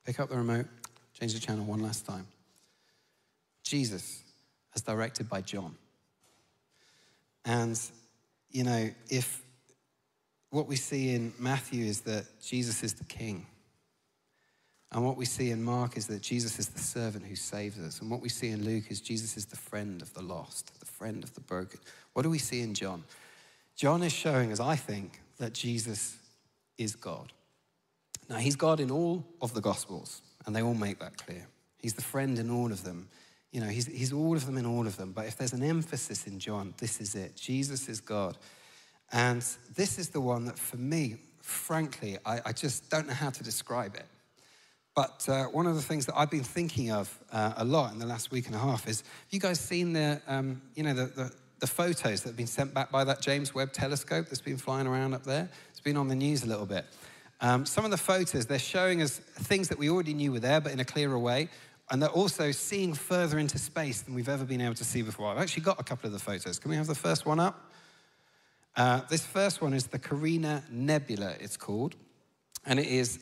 Pick 0.04 0.20
up 0.20 0.30
the 0.30 0.36
remote, 0.36 0.66
change 1.14 1.36
the 1.36 1.40
channel 1.40 1.64
one 1.64 1.84
last 1.84 2.08
time. 2.08 2.26
Jesus, 3.62 4.24
as 4.76 4.82
directed 4.82 5.30
by 5.30 5.42
John. 5.42 5.76
And, 7.46 7.80
you 8.50 8.64
know, 8.64 8.90
if 9.12 9.44
what 10.50 10.68
we 10.68 10.76
see 10.76 11.14
in 11.14 11.34
Matthew 11.38 11.86
is 11.86 12.02
that 12.02 12.26
Jesus 12.42 12.82
is 12.82 12.96
the 12.96 13.04
king, 13.04 13.46
and 14.92 15.06
what 15.06 15.18
we 15.18 15.26
see 15.26 15.52
in 15.52 15.64
Mark 15.64 15.98
is 15.98 16.08
that 16.08 16.22
Jesus 16.22 16.60
is 16.60 16.70
the 16.70 16.80
servant 16.80 17.26
who 17.26 17.36
saves 17.36 17.78
us. 17.78 18.00
And 18.00 18.10
what 18.10 18.22
we 18.22 18.30
see 18.30 18.50
in 18.50 18.64
Luke 18.64 18.86
is 18.90 19.02
Jesus 19.02 19.36
is 19.36 19.46
the 19.46 19.58
friend 19.58 20.02
of 20.02 20.14
the 20.14 20.22
lost, 20.22 20.80
the 20.80 20.86
friend 20.86 21.24
of 21.24 21.34
the 21.34 21.42
broken. 21.42 21.80
What 22.14 22.24
do 22.24 22.30
we 22.30 22.38
see 22.38 22.62
in 22.62 22.74
John? 22.74 23.04
John 23.76 24.02
is 24.02 24.14
showing 24.14 24.52
us, 24.52 24.60
I 24.60 24.76
think, 24.78 25.20
that 25.40 25.54
Jesus 25.54 26.18
is 26.78 26.96
God. 26.96 27.34
Now, 28.30 28.38
he's 28.38 28.56
God 28.56 28.80
in 28.80 28.90
all 28.90 29.26
of 29.42 29.54
the 29.54 29.62
Gospels, 29.62 30.22
and 30.46 30.56
they 30.56 30.62
all 30.62 30.74
make 30.74 31.00
that 31.00 31.18
clear. 31.18 31.48
He's 31.80 31.94
the 31.94 32.02
friend 32.02 32.40
in 32.40 32.50
all 32.50 32.72
of 32.72 32.84
them. 32.84 33.10
You 33.52 33.62
know, 33.62 33.68
he's, 33.68 33.88
he's 33.88 34.14
all 34.14 34.36
of 34.36 34.46
them 34.46 34.58
in 34.58 34.66
all 34.66 34.88
of 34.88 34.98
them. 34.98 35.12
But 35.12 35.28
if 35.28 35.38
there's 35.38 35.54
an 35.54 35.64
emphasis 35.64 36.28
in 36.28 36.40
John, 36.40 36.74
this 36.78 37.00
is 37.00 37.14
it. 37.14 37.36
Jesus 37.36 37.88
is 37.88 38.02
God. 38.02 38.38
And 39.12 39.46
this 39.76 40.00
is 40.00 40.10
the 40.10 40.22
one 40.22 40.46
that, 40.46 40.58
for 40.58 40.78
me, 40.78 41.18
frankly, 41.42 42.18
I, 42.26 42.42
I 42.48 42.52
just 42.52 42.90
don't 42.90 43.08
know 43.08 43.14
how 43.14 43.30
to 43.30 43.44
describe 43.44 43.96
it. 43.96 44.06
But 44.98 45.30
uh, 45.30 45.44
one 45.50 45.68
of 45.68 45.76
the 45.76 45.82
things 45.84 46.08
that 46.08 46.18
I've 46.18 46.32
been 46.32 46.44
thinking 46.44 46.90
of 46.90 47.20
uh, 47.32 47.54
a 47.58 47.64
lot 47.64 47.94
in 47.94 48.00
the 48.00 48.08
last 48.08 48.32
week 48.32 48.48
and 48.48 48.56
a 48.56 48.58
half 48.58 48.88
is, 48.88 49.02
have 49.02 49.30
you 49.30 49.40
guys 49.40 49.60
seen 49.60 49.94
the, 49.94 50.20
um, 50.28 50.60
you 50.74 50.82
know, 50.82 50.96
the, 50.96 51.06
the, 51.06 51.32
the, 51.60 51.68
photos 51.68 52.24
that 52.24 52.30
have 52.30 52.36
been 52.36 52.48
sent 52.48 52.74
back 52.74 52.92
by 52.92 53.04
that 53.04 53.22
James 53.22 53.54
Webb 53.54 53.74
telescope 53.74 54.26
that's 54.26 54.42
been 54.42 54.58
flying 54.58 54.88
around 54.88 55.14
up 55.14 55.24
there? 55.24 55.50
It's 55.70 55.80
been 55.80 55.98
on 55.98 56.08
the 56.08 56.16
news 56.16 56.44
a 56.44 56.48
little 56.48 56.66
bit. 56.66 56.84
Um, 57.42 57.64
some 57.64 57.86
of 57.86 57.92
the 57.92 57.98
photos, 57.98 58.48
they're 58.48 58.58
showing 58.58 59.04
us 59.04 59.20
things 59.20 59.70
that 59.70 59.78
we 59.78 59.88
already 59.88 60.16
knew 60.16 60.32
were 60.32 60.40
there, 60.40 60.60
but 60.60 60.72
in 60.72 60.80
a 60.80 60.86
clearer 60.86 61.20
way. 61.20 61.50
And 61.92 62.02
they're 62.02 62.10
also 62.10 62.50
seeing 62.50 62.96
further 62.96 63.38
into 63.38 63.60
space 63.60 64.02
than 64.02 64.16
we've 64.16 64.28
ever 64.28 64.46
been 64.46 64.62
able 64.62 64.74
to 64.74 64.84
see 64.84 65.04
before. 65.04 65.28
I've 65.28 65.38
actually 65.38 65.62
got 65.62 65.80
a 65.80 65.84
couple 65.84 66.08
of 66.08 66.14
the 66.14 66.20
photos. 66.20 66.58
Can 66.58 66.72
we 66.72 66.78
have 66.78 66.88
the 66.88 66.96
first 66.96 67.24
one 67.24 67.40
up? 67.40 67.72
Uh, 68.76 69.02
this 69.12 69.24
first 69.24 69.62
one 69.62 69.76
is 69.76 69.86
the 69.86 70.00
Carina 70.00 70.64
Nebula, 70.72 71.36
it's 71.40 71.56
called. 71.56 71.96
And 72.66 72.80
it 72.80 72.88
is... 72.88 73.20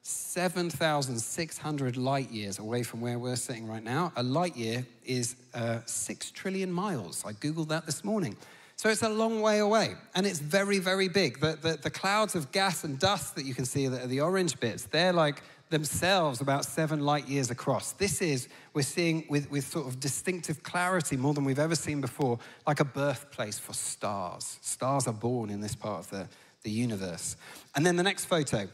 Uh, 0.00 0.06
7,600 0.06 1.96
light 1.96 2.30
years 2.30 2.58
away 2.58 2.82
from 2.82 3.00
where 3.00 3.18
we're 3.18 3.36
sitting 3.36 3.66
right 3.66 3.82
now. 3.82 4.12
A 4.16 4.22
light 4.22 4.56
year 4.56 4.86
is 5.04 5.36
uh, 5.54 5.80
6 5.84 6.30
trillion 6.30 6.72
miles. 6.72 7.24
I 7.26 7.32
Googled 7.32 7.68
that 7.68 7.86
this 7.86 8.02
morning. 8.04 8.36
So 8.76 8.88
it's 8.88 9.02
a 9.02 9.10
long 9.10 9.42
way 9.42 9.58
away, 9.58 9.94
and 10.14 10.26
it's 10.26 10.38
very, 10.38 10.78
very 10.78 11.08
big. 11.08 11.40
The, 11.40 11.58
the, 11.60 11.78
the 11.82 11.90
clouds 11.90 12.34
of 12.34 12.50
gas 12.50 12.82
and 12.84 12.98
dust 12.98 13.34
that 13.34 13.44
you 13.44 13.52
can 13.52 13.66
see, 13.66 13.88
that 13.88 14.04
are 14.04 14.06
the 14.06 14.22
orange 14.22 14.58
bits, 14.58 14.84
they're 14.84 15.12
like 15.12 15.42
themselves 15.68 16.40
about 16.40 16.64
seven 16.64 17.00
light 17.00 17.28
years 17.28 17.50
across. 17.50 17.92
This 17.92 18.22
is, 18.22 18.48
we're 18.72 18.82
seeing 18.82 19.26
with, 19.28 19.50
with 19.50 19.66
sort 19.66 19.86
of 19.86 20.00
distinctive 20.00 20.62
clarity 20.62 21.18
more 21.18 21.34
than 21.34 21.44
we've 21.44 21.58
ever 21.58 21.74
seen 21.74 22.00
before, 22.00 22.38
like 22.66 22.80
a 22.80 22.86
birthplace 22.86 23.58
for 23.58 23.74
stars. 23.74 24.58
Stars 24.62 25.06
are 25.06 25.12
born 25.12 25.50
in 25.50 25.60
this 25.60 25.74
part 25.74 26.00
of 26.00 26.10
the, 26.10 26.26
the 26.62 26.70
universe. 26.70 27.36
And 27.74 27.84
then 27.84 27.96
the 27.96 28.02
next 28.02 28.24
photo 28.24 28.66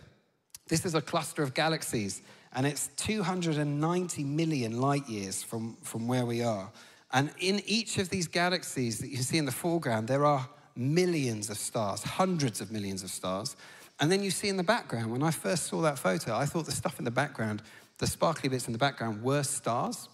this 0.68 0.85
is 0.85 0.94
a 0.94 1.02
cluster 1.02 1.42
of 1.42 1.55
galaxies, 1.55 2.22
and 2.55 2.66
it's 2.66 2.88
290 2.96 4.24
million 4.24 4.81
light 4.81 5.09
years 5.09 5.42
from, 5.42 5.76
from 5.83 6.09
where 6.09 6.26
we 6.26 6.42
are. 6.42 6.70
And 7.12 7.31
in 7.38 7.62
each 7.66 7.98
of 7.98 8.09
these 8.09 8.26
galaxies 8.26 8.98
that 8.98 9.09
you 9.09 9.18
see 9.18 9.38
in 9.38 9.44
the 9.44 9.52
foreground, 9.52 10.09
there 10.09 10.24
are 10.24 10.48
millions 10.74 11.50
of 11.50 11.57
stars, 11.57 12.02
hundreds 12.02 12.61
of 12.61 12.70
millions 12.70 13.02
of 13.02 13.11
stars. 13.11 13.57
And 14.00 14.12
then 14.12 14.22
you 14.22 14.31
see 14.31 14.48
in 14.48 14.57
the 14.57 14.62
background, 14.62 15.11
when 15.11 15.22
I 15.22 15.31
first 15.31 15.66
saw 15.66 15.81
that 15.83 15.98
photo, 15.98 16.37
I 16.37 16.44
thought 16.46 16.66
the 16.66 16.72
stuff 16.72 16.98
in 16.98 17.05
the 17.05 17.11
background 17.11 17.62
the 17.98 18.07
sparkly 18.07 18.48
bits 18.48 18.66
in 18.66 18.72
the 18.72 18.79
background 18.79 19.22
were 19.22 19.42
stars, 19.42 20.09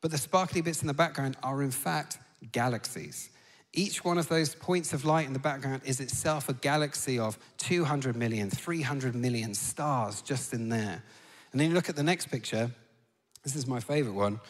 but 0.00 0.10
the 0.10 0.18
sparkly 0.18 0.60
bits 0.60 0.82
in 0.82 0.86
the 0.86 0.94
background 0.94 1.36
are 1.42 1.62
in 1.62 1.70
fact 1.70 2.18
galaxies. 2.52 3.30
Each 3.72 4.02
one 4.02 4.16
of 4.16 4.28
those 4.28 4.54
points 4.54 4.92
of 4.92 5.04
light 5.04 5.26
in 5.26 5.34
the 5.34 5.38
background 5.38 5.82
is 5.84 6.00
itself 6.00 6.48
a 6.48 6.54
galaxy 6.54 7.18
of 7.18 7.38
200 7.58 8.16
million, 8.16 8.50
300 8.50 9.14
million 9.14 9.54
stars 9.54 10.22
just 10.22 10.54
in 10.54 10.68
there. 10.68 11.02
And 11.52 11.60
then 11.60 11.68
you 11.68 11.74
look 11.74 11.88
at 11.88 11.96
the 11.96 12.02
next 12.02 12.26
picture. 12.30 12.70
This 13.44 13.56
is 13.56 13.66
my 13.66 13.80
favorite 13.80 14.14
one. 14.14 14.40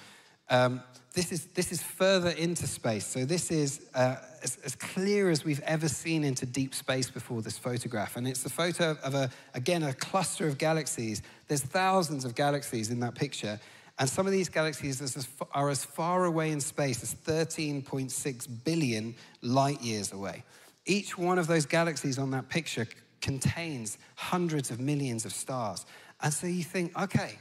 Um, 0.50 0.82
this, 1.12 1.32
is, 1.32 1.46
this 1.46 1.72
is 1.72 1.82
further 1.82 2.30
into 2.30 2.66
space. 2.66 3.06
So, 3.06 3.24
this 3.24 3.50
is 3.50 3.86
uh, 3.94 4.16
as, 4.42 4.56
as, 4.64 4.74
clear 4.74 5.30
as 5.30 5.44
we've 5.44 5.60
ever 5.60 5.88
seen 5.88 6.24
into 6.24 6.46
deep 6.46 6.74
space 6.74 7.10
before 7.10 7.42
this 7.42 7.58
photograph. 7.58 8.16
And 8.16 8.26
it's 8.26 8.46
a 8.46 8.50
photo 8.50 8.96
of, 9.02 9.14
a, 9.14 9.30
again, 9.52 9.82
a 9.82 9.92
cluster 9.92 10.46
of 10.46 10.56
galaxies. 10.56 11.22
There's 11.48 11.62
thousands 11.62 12.24
of 12.24 12.34
galaxies 12.34 12.90
in 12.90 13.00
that 13.00 13.14
picture. 13.14 13.60
And 13.98 14.08
some 14.08 14.26
of 14.26 14.32
these 14.32 14.48
galaxies 14.48 15.26
are 15.52 15.68
as 15.68 15.84
far 15.84 16.24
away 16.24 16.52
in 16.52 16.60
space 16.60 17.02
as 17.02 17.14
13.6 17.14 18.64
billion 18.64 19.14
light 19.42 19.82
years 19.82 20.12
away. 20.12 20.44
Each 20.86 21.18
one 21.18 21.38
of 21.38 21.46
those 21.46 21.66
galaxies 21.66 22.18
on 22.18 22.30
that 22.30 22.48
picture 22.48 22.86
contains 23.20 23.98
hundreds 24.14 24.70
of 24.70 24.78
millions 24.78 25.24
of 25.24 25.32
stars. 25.32 25.84
And 26.20 26.32
so 26.32 26.46
you 26.46 26.62
think, 26.62 26.96
okay, 27.00 27.38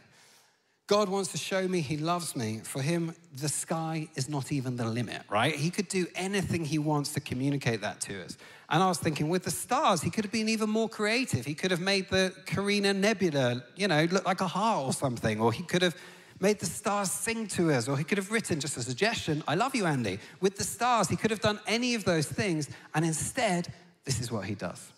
God 0.88 1.10
wants 1.10 1.34
to 1.34 1.38
show 1.38 1.68
me 1.68 1.82
he 1.82 1.98
loves 1.98 2.36
me. 2.36 2.62
For 2.64 2.82
him, 2.82 3.14
the 3.36 3.50
sky 3.50 4.08
is 4.16 4.30
not 4.30 4.52
even 4.54 4.78
the 4.78 4.86
limit, 4.86 5.22
right? 5.30 5.54
He 5.54 5.70
could 5.70 5.90
do 5.90 6.08
anything 6.16 6.64
he 6.64 6.80
wants 6.80 7.14
to 7.14 7.20
communicate 7.20 7.82
that 7.82 8.00
to 8.02 8.24
us. 8.24 8.38
And 8.70 8.82
I 8.82 8.88
was 8.88 8.98
thinking, 8.98 9.28
with 9.28 9.44
the 9.44 9.52
stars, 9.52 10.02
he 10.02 10.10
could 10.10 10.24
have 10.24 10.32
been 10.32 10.48
even 10.48 10.70
more 10.70 10.88
creative. 10.88 11.46
He 11.46 11.56
could 11.56 11.72
have 11.72 11.82
made 11.82 12.10
the 12.10 12.34
Carina 12.46 12.94
Nebula, 12.94 13.64
you 13.76 13.90
know, 13.90 14.06
look 14.06 14.26
like 14.26 14.40
a 14.40 14.48
heart 14.48 14.86
or 14.86 14.94
something, 14.94 15.42
or 15.42 15.52
he 15.52 15.64
could 15.64 15.82
have 15.82 15.96
made 16.40 16.60
the 16.60 16.66
stars 16.66 17.12
sing 17.12 17.48
to 17.48 17.72
us, 17.72 17.88
or 17.88 17.98
he 17.98 18.04
could 18.04 18.18
have 18.18 18.32
written 18.32 18.60
just 18.60 18.78
a 18.78 18.84
suggestion, 18.84 19.44
I 19.48 19.56
love 19.56 19.76
you, 19.76 19.86
Andy. 19.86 20.20
With 20.40 20.58
the 20.58 20.64
stars, 20.64 21.10
he 21.10 21.16
could 21.16 21.32
have 21.32 21.40
done 21.40 21.60
any 21.68 21.96
of 21.96 22.04
those 22.04 22.28
things, 22.28 22.70
and 22.94 23.04
instead, 23.04 23.74
this 24.06 24.20
is 24.20 24.32
what 24.32 24.46
he 24.46 24.56
does. 24.56 24.92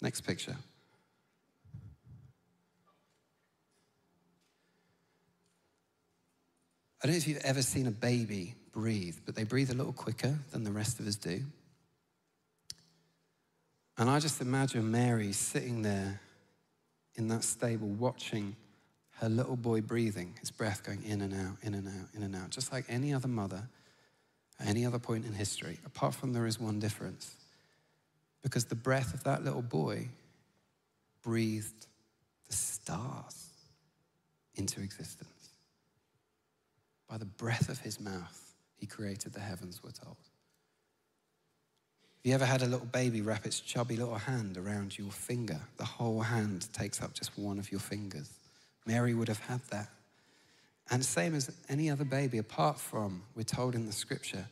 Next 0.00 0.22
picture. 0.22 0.56
I 7.02 7.06
don't 7.06 7.14
know 7.14 7.18
if 7.18 7.26
you've 7.26 7.38
ever 7.38 7.62
seen 7.62 7.86
a 7.86 7.92
baby 7.92 8.54
breathe, 8.72 9.16
but 9.26 9.34
they 9.34 9.44
breathe 9.44 9.70
a 9.70 9.74
little 9.74 9.92
quicker 9.92 10.38
than 10.52 10.64
the 10.64 10.70
rest 10.70 11.00
of 11.00 11.06
us 11.06 11.16
do. 11.16 11.42
And 13.98 14.08
I 14.08 14.18
just 14.20 14.40
imagine 14.40 14.90
Mary 14.90 15.32
sitting 15.32 15.82
there 15.82 16.20
in 17.14 17.28
that 17.28 17.44
stable 17.44 17.88
watching 17.88 18.56
her 19.22 19.28
little 19.28 19.54
boy 19.54 19.80
breathing, 19.80 20.34
his 20.40 20.50
breath 20.50 20.82
going 20.82 21.02
in 21.04 21.20
and 21.20 21.32
out, 21.32 21.56
in 21.62 21.74
and 21.74 21.86
out, 21.86 22.08
in 22.12 22.24
and 22.24 22.34
out, 22.34 22.50
just 22.50 22.72
like 22.72 22.84
any 22.88 23.14
other 23.14 23.28
mother 23.28 23.62
at 24.58 24.66
any 24.66 24.84
other 24.84 24.98
point 24.98 25.24
in 25.24 25.32
history, 25.32 25.78
apart 25.86 26.12
from 26.12 26.32
there 26.32 26.44
is 26.44 26.58
one 26.58 26.80
difference. 26.80 27.36
Because 28.42 28.64
the 28.64 28.74
breath 28.74 29.14
of 29.14 29.22
that 29.22 29.44
little 29.44 29.62
boy 29.62 30.08
breathed 31.22 31.86
the 32.48 32.52
stars 32.52 33.50
into 34.56 34.80
existence. 34.80 35.28
By 37.08 37.18
the 37.18 37.24
breath 37.24 37.68
of 37.68 37.78
his 37.78 38.00
mouth, 38.00 38.54
he 38.76 38.86
created 38.86 39.34
the 39.34 39.40
heavens, 39.40 39.80
we're 39.84 39.92
told. 39.92 40.16
Have 42.16 42.24
you 42.24 42.34
ever 42.34 42.44
had 42.44 42.62
a 42.62 42.66
little 42.66 42.86
baby 42.86 43.20
wrap 43.20 43.46
its 43.46 43.60
chubby 43.60 43.96
little 43.96 44.18
hand 44.18 44.58
around 44.58 44.98
your 44.98 45.12
finger? 45.12 45.60
The 45.76 45.84
whole 45.84 46.22
hand 46.22 46.72
takes 46.72 47.00
up 47.00 47.14
just 47.14 47.38
one 47.38 47.60
of 47.60 47.70
your 47.70 47.80
fingers. 47.80 48.28
Mary 48.86 49.14
would 49.14 49.28
have 49.28 49.40
had 49.40 49.60
that. 49.70 49.88
And 50.90 51.04
same 51.04 51.34
as 51.34 51.50
any 51.68 51.90
other 51.90 52.04
baby, 52.04 52.38
apart 52.38 52.78
from, 52.78 53.22
we're 53.34 53.44
told 53.44 53.74
in 53.74 53.86
the 53.86 53.92
scripture 53.92 54.46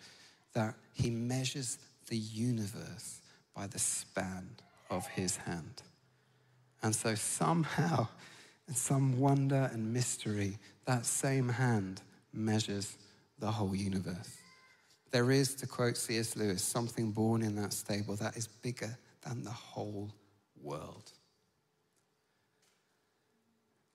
that 0.55 0.75
he 0.93 1.11
measures 1.11 1.79
the 2.09 2.17
universe 2.17 3.21
by 3.55 3.67
the 3.67 3.79
span 3.79 4.49
of 4.91 5.07
his 5.09 5.37
hand. 5.37 5.83
And 6.83 6.95
so 6.95 7.15
somehow, 7.15 8.09
in 8.69 8.75
some 8.75 9.19
wonder 9.19 9.71
and 9.73 9.93
mystery, 9.93 10.59
that 10.87 11.05
same 11.05 11.49
hand 11.49 12.01
measures 12.33 12.97
the 13.39 13.51
whole 13.51 13.75
universe. 13.75 14.37
There 15.11 15.31
is, 15.31 15.55
to 15.57 15.67
quote 15.67 15.97
C.S. 15.97 16.37
Lewis, 16.37 16.63
something 16.63 17.11
born 17.11 17.43
in 17.43 17.57
that 17.57 17.73
stable 17.73 18.17
that 18.17 18.37
is 18.37 18.47
bigger 18.47 18.97
than 19.23 19.43
the 19.43 19.51
whole 19.51 20.11
world. 20.63 21.13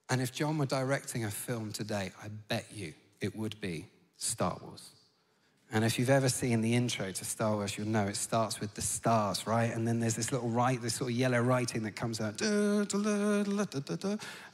And 0.08 0.20
if 0.20 0.32
John 0.32 0.58
were 0.58 0.66
directing 0.66 1.24
a 1.24 1.30
film 1.30 1.72
today, 1.72 2.12
I 2.22 2.28
bet 2.48 2.66
you 2.72 2.94
it 3.20 3.34
would 3.36 3.60
be 3.60 3.86
Star 4.16 4.56
Wars. 4.62 4.90
And 5.72 5.84
if 5.84 5.98
you've 5.98 6.10
ever 6.10 6.28
seen 6.28 6.60
the 6.60 6.74
intro 6.74 7.10
to 7.10 7.24
Star 7.24 7.56
Wars, 7.56 7.76
you'll 7.76 7.88
know 7.88 8.06
it 8.06 8.14
starts 8.14 8.60
with 8.60 8.72
the 8.74 8.82
stars, 8.82 9.48
right? 9.48 9.74
And 9.74 9.86
then 9.86 9.98
there's 9.98 10.14
this 10.14 10.30
little 10.30 10.48
write, 10.48 10.80
this 10.80 10.94
sort 10.94 11.10
of 11.10 11.16
yellow 11.16 11.40
writing 11.40 11.82
that 11.82 11.96
comes 11.96 12.20
out. 12.20 12.40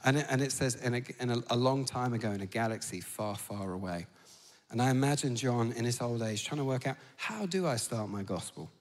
And 0.03 0.17
it, 0.17 0.25
and 0.27 0.41
it 0.41 0.51
says, 0.51 0.75
in, 0.75 0.95
a, 0.95 1.03
in 1.19 1.29
a, 1.29 1.37
a 1.51 1.55
long 1.55 1.85
time 1.85 2.13
ago 2.13 2.31
in 2.31 2.41
a 2.41 2.47
galaxy 2.47 2.99
far, 2.99 3.35
far 3.35 3.73
away. 3.73 4.07
And 4.71 4.81
I 4.81 4.89
imagine 4.89 5.35
John 5.35 5.71
in 5.73 5.85
his 5.85 6.01
old 6.01 6.23
age 6.23 6.45
trying 6.45 6.57
to 6.57 6.65
work 6.65 6.87
out 6.87 6.97
how 7.15 7.45
do 7.45 7.67
I 7.67 7.75
start 7.75 8.09
my 8.09 8.23
gospel? 8.23 8.71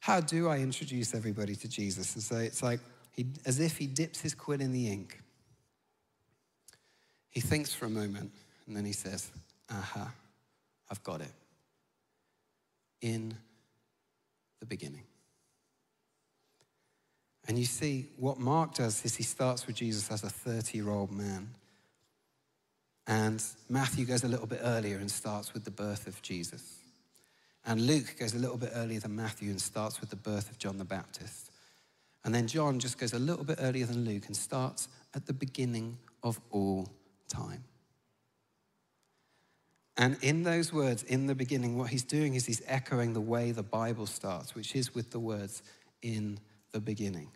How 0.00 0.20
do 0.20 0.48
I 0.48 0.58
introduce 0.58 1.14
everybody 1.14 1.54
to 1.54 1.68
Jesus? 1.68 2.14
And 2.14 2.22
so 2.22 2.36
it's 2.36 2.64
like, 2.64 2.80
he, 3.12 3.26
as 3.44 3.60
if 3.60 3.76
he 3.76 3.86
dips 3.86 4.20
his 4.20 4.34
quill 4.34 4.60
in 4.60 4.72
the 4.72 4.88
ink. 4.88 5.20
He 7.36 7.42
thinks 7.42 7.74
for 7.74 7.84
a 7.84 7.90
moment 7.90 8.32
and 8.66 8.74
then 8.74 8.86
he 8.86 8.94
says, 8.94 9.30
Aha, 9.70 10.10
I've 10.90 11.02
got 11.02 11.20
it 11.20 11.32
in 13.02 13.36
the 14.58 14.64
beginning. 14.64 15.02
And 17.46 17.58
you 17.58 17.66
see, 17.66 18.06
what 18.16 18.38
Mark 18.38 18.72
does 18.72 19.04
is 19.04 19.16
he 19.16 19.22
starts 19.22 19.66
with 19.66 19.76
Jesus 19.76 20.10
as 20.10 20.24
a 20.24 20.30
30 20.30 20.78
year 20.78 20.88
old 20.88 21.12
man. 21.12 21.50
And 23.06 23.44
Matthew 23.68 24.06
goes 24.06 24.24
a 24.24 24.28
little 24.28 24.46
bit 24.46 24.60
earlier 24.62 24.96
and 24.96 25.10
starts 25.10 25.52
with 25.52 25.64
the 25.64 25.70
birth 25.70 26.06
of 26.06 26.22
Jesus. 26.22 26.78
And 27.66 27.86
Luke 27.86 28.16
goes 28.18 28.32
a 28.32 28.38
little 28.38 28.56
bit 28.56 28.70
earlier 28.74 29.00
than 29.00 29.14
Matthew 29.14 29.50
and 29.50 29.60
starts 29.60 30.00
with 30.00 30.08
the 30.08 30.16
birth 30.16 30.50
of 30.50 30.58
John 30.58 30.78
the 30.78 30.84
Baptist. 30.86 31.50
And 32.24 32.34
then 32.34 32.46
John 32.46 32.78
just 32.78 32.96
goes 32.96 33.12
a 33.12 33.18
little 33.18 33.44
bit 33.44 33.58
earlier 33.60 33.84
than 33.84 34.06
Luke 34.06 34.24
and 34.26 34.34
starts 34.34 34.88
at 35.14 35.26
the 35.26 35.34
beginning 35.34 35.98
of 36.22 36.40
all 36.50 36.88
time. 37.28 37.64
And 39.96 40.18
in 40.20 40.42
those 40.42 40.72
words, 40.72 41.02
in 41.02 41.26
the 41.26 41.34
beginning, 41.34 41.78
what 41.78 41.88
he's 41.88 42.04
doing 42.04 42.34
is 42.34 42.44
he's 42.44 42.62
echoing 42.66 43.14
the 43.14 43.20
way 43.20 43.52
the 43.52 43.62
Bible 43.62 44.06
starts, 44.06 44.54
which 44.54 44.76
is 44.76 44.94
with 44.94 45.10
the 45.10 45.20
words, 45.20 45.62
in 46.02 46.38
the 46.72 46.80
beginning. 46.80 47.30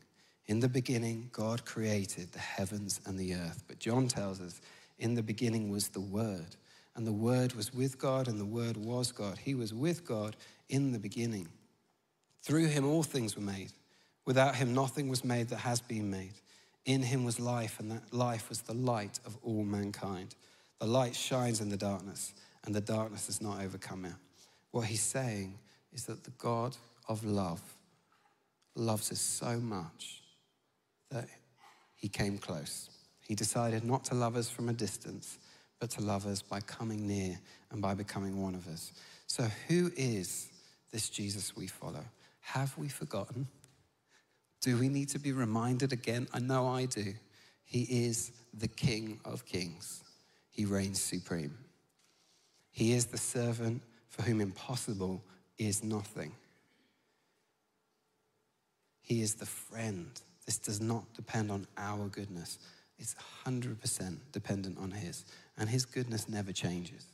In 0.47 0.61
the 0.61 0.69
beginning, 0.69 1.31
God 1.33 1.65
created 1.65 2.33
the 2.33 2.39
heavens 2.39 3.01
and 3.07 3.19
the 3.19 3.35
earth. 3.35 3.65
But 3.67 3.79
John 3.79 4.09
tells 4.09 4.41
us, 4.41 4.61
in 4.99 5.15
the 5.15 5.23
beginning 5.23 5.71
was 5.71 5.89
the 5.89 6.01
Word. 6.01 6.57
And 6.97 7.07
the 7.07 7.13
Word 7.13 7.55
was 7.55 7.73
with 7.73 7.99
God, 7.99 8.29
and 8.29 8.39
the 8.39 8.45
Word 8.45 8.77
was 8.77 9.11
God. 9.13 9.39
He 9.39 9.55
was 9.55 9.73
with 9.73 10.05
God 10.05 10.37
in 10.69 10.93
the 10.93 10.99
beginning. 10.99 11.49
Through 12.43 12.67
him, 12.67 12.85
all 12.85 13.03
things 13.03 13.37
were 13.37 13.43
made. 13.43 13.73
Without 14.27 14.57
him, 14.57 14.75
nothing 14.75 15.09
was 15.09 15.25
made 15.25 15.49
that 15.49 15.59
has 15.59 15.81
been 15.81 16.11
made. 16.11 16.35
In 16.91 17.03
him 17.03 17.25
was 17.25 17.39
life, 17.39 17.79
and 17.79 17.89
that 17.93 18.13
life 18.13 18.49
was 18.49 18.63
the 18.63 18.75
light 18.75 19.21
of 19.25 19.39
all 19.45 19.63
mankind. 19.63 20.35
The 20.81 20.87
light 20.87 21.15
shines 21.15 21.61
in 21.61 21.69
the 21.69 21.77
darkness 21.77 22.35
and 22.65 22.75
the 22.75 22.81
darkness 22.81 23.27
has 23.27 23.41
not 23.41 23.61
overcome 23.63 24.07
it. 24.07 24.15
What 24.73 24.87
he's 24.87 25.01
saying 25.01 25.57
is 25.93 26.07
that 26.07 26.25
the 26.25 26.33
God 26.33 26.77
of 27.09 27.25
love 27.25 27.61
loves 28.75 29.13
us 29.13 29.21
so 29.21 29.61
much 29.61 30.21
that 31.13 31.29
he 31.95 32.09
came 32.09 32.39
close. 32.39 32.91
He 33.21 33.37
decided 33.37 33.85
not 33.85 34.05
to 34.07 34.17
love 34.17 34.35
us 34.35 34.51
from 34.51 34.69
a 34.69 34.73
distance, 34.73 35.39
but 35.79 35.91
to 35.91 36.03
love 36.03 36.27
us 36.27 36.43
by 36.43 36.59
coming 36.59 37.07
near 37.07 37.39
and 37.71 37.81
by 37.81 37.95
becoming 37.95 38.43
one 38.43 38.57
of 38.57 38.67
us. 38.67 38.93
So, 39.29 39.47
who 39.69 39.93
is 39.97 40.49
this 40.91 41.09
Jesus 41.09 41.55
we 41.55 41.69
follow? 41.69 42.05
Have 42.41 42.77
we 42.77 42.89
forgotten? 42.89 43.47
Do 44.61 44.77
we 44.77 44.89
need 44.89 45.09
to 45.11 45.19
be 45.19 45.33
reminded 45.33 45.93
again? 45.93 46.29
I 46.33 46.39
know 46.39 46.69
I 46.69 46.87
do. 46.87 47.15
He 47.65 47.83
is 48.07 48.33
the 48.53 48.69
King 48.69 49.21
of 49.25 49.47
Kings, 49.47 50.03
He 50.51 50.65
reigns 50.65 51.01
supreme. 51.01 51.57
He 52.73 52.93
is 52.93 53.07
the 53.07 53.19
servant 53.19 53.83
for 54.09 54.23
whom 54.23 54.41
impossible 54.41 55.23
is 55.59 55.83
nothing. 55.83 56.33
He 59.03 59.23
is 59.23 59.35
the 59.35 59.47
friend. 59.47 60.09
This 60.47 60.59
does 60.59 60.81
not 60.81 61.05
depend 61.15 61.51
on 61.51 61.67
our 61.77 62.09
goodness, 62.09 62.59
it's 62.99 63.15
100% 63.47 64.17
dependent 64.33 64.79
on 64.79 64.91
His. 64.91 65.25
And 65.57 65.69
His 65.69 65.85
goodness 65.85 66.29
never 66.29 66.53
changes. 66.53 67.07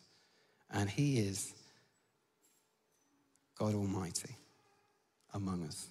And 0.70 0.90
He 0.90 1.18
is 1.18 1.54
God 3.58 3.74
Almighty 3.74 4.36
among 5.32 5.64
us, 5.64 5.88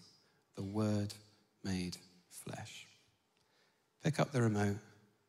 the 0.55 0.63
Word 0.63 1.13
made 1.65 1.97
flesh. 2.29 2.87
Pick 4.03 4.19
up 4.19 4.31
the 4.31 4.41
remote 4.41 4.77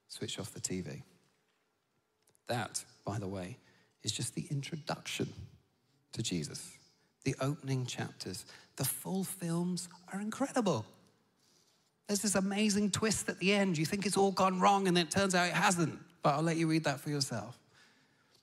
switch 0.08 0.38
off 0.38 0.52
the 0.52 0.60
TV. 0.60 1.02
That, 2.48 2.84
by 3.04 3.18
the 3.18 3.26
way, 3.26 3.58
is 4.02 4.12
just 4.12 4.34
the 4.34 4.46
introduction 4.50 5.32
to 6.12 6.22
Jesus. 6.22 6.72
The 7.24 7.34
opening 7.40 7.86
chapters. 7.86 8.44
The 8.76 8.84
full 8.84 9.24
films 9.24 9.88
are 10.12 10.20
incredible. 10.20 10.84
There's 12.06 12.22
this 12.22 12.36
amazing 12.36 12.92
twist 12.92 13.28
at 13.28 13.40
the 13.40 13.52
end. 13.52 13.76
You 13.76 13.84
think 13.84 14.06
it's 14.06 14.16
all 14.16 14.30
gone 14.30 14.60
wrong, 14.60 14.86
and 14.86 14.96
then 14.96 15.06
it 15.06 15.10
turns 15.10 15.34
out 15.34 15.48
it 15.48 15.54
hasn't. 15.54 15.98
But 16.22 16.34
I'll 16.34 16.42
let 16.42 16.56
you 16.56 16.68
read 16.68 16.84
that 16.84 17.00
for 17.00 17.10
yourself. 17.10 17.58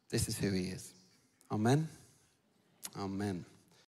This 0.10 0.27
is 0.27 0.38
who 0.38 0.51
he 0.51 0.65
is. 0.65 0.91
Amen. 1.51 1.88
Amen. 2.99 3.45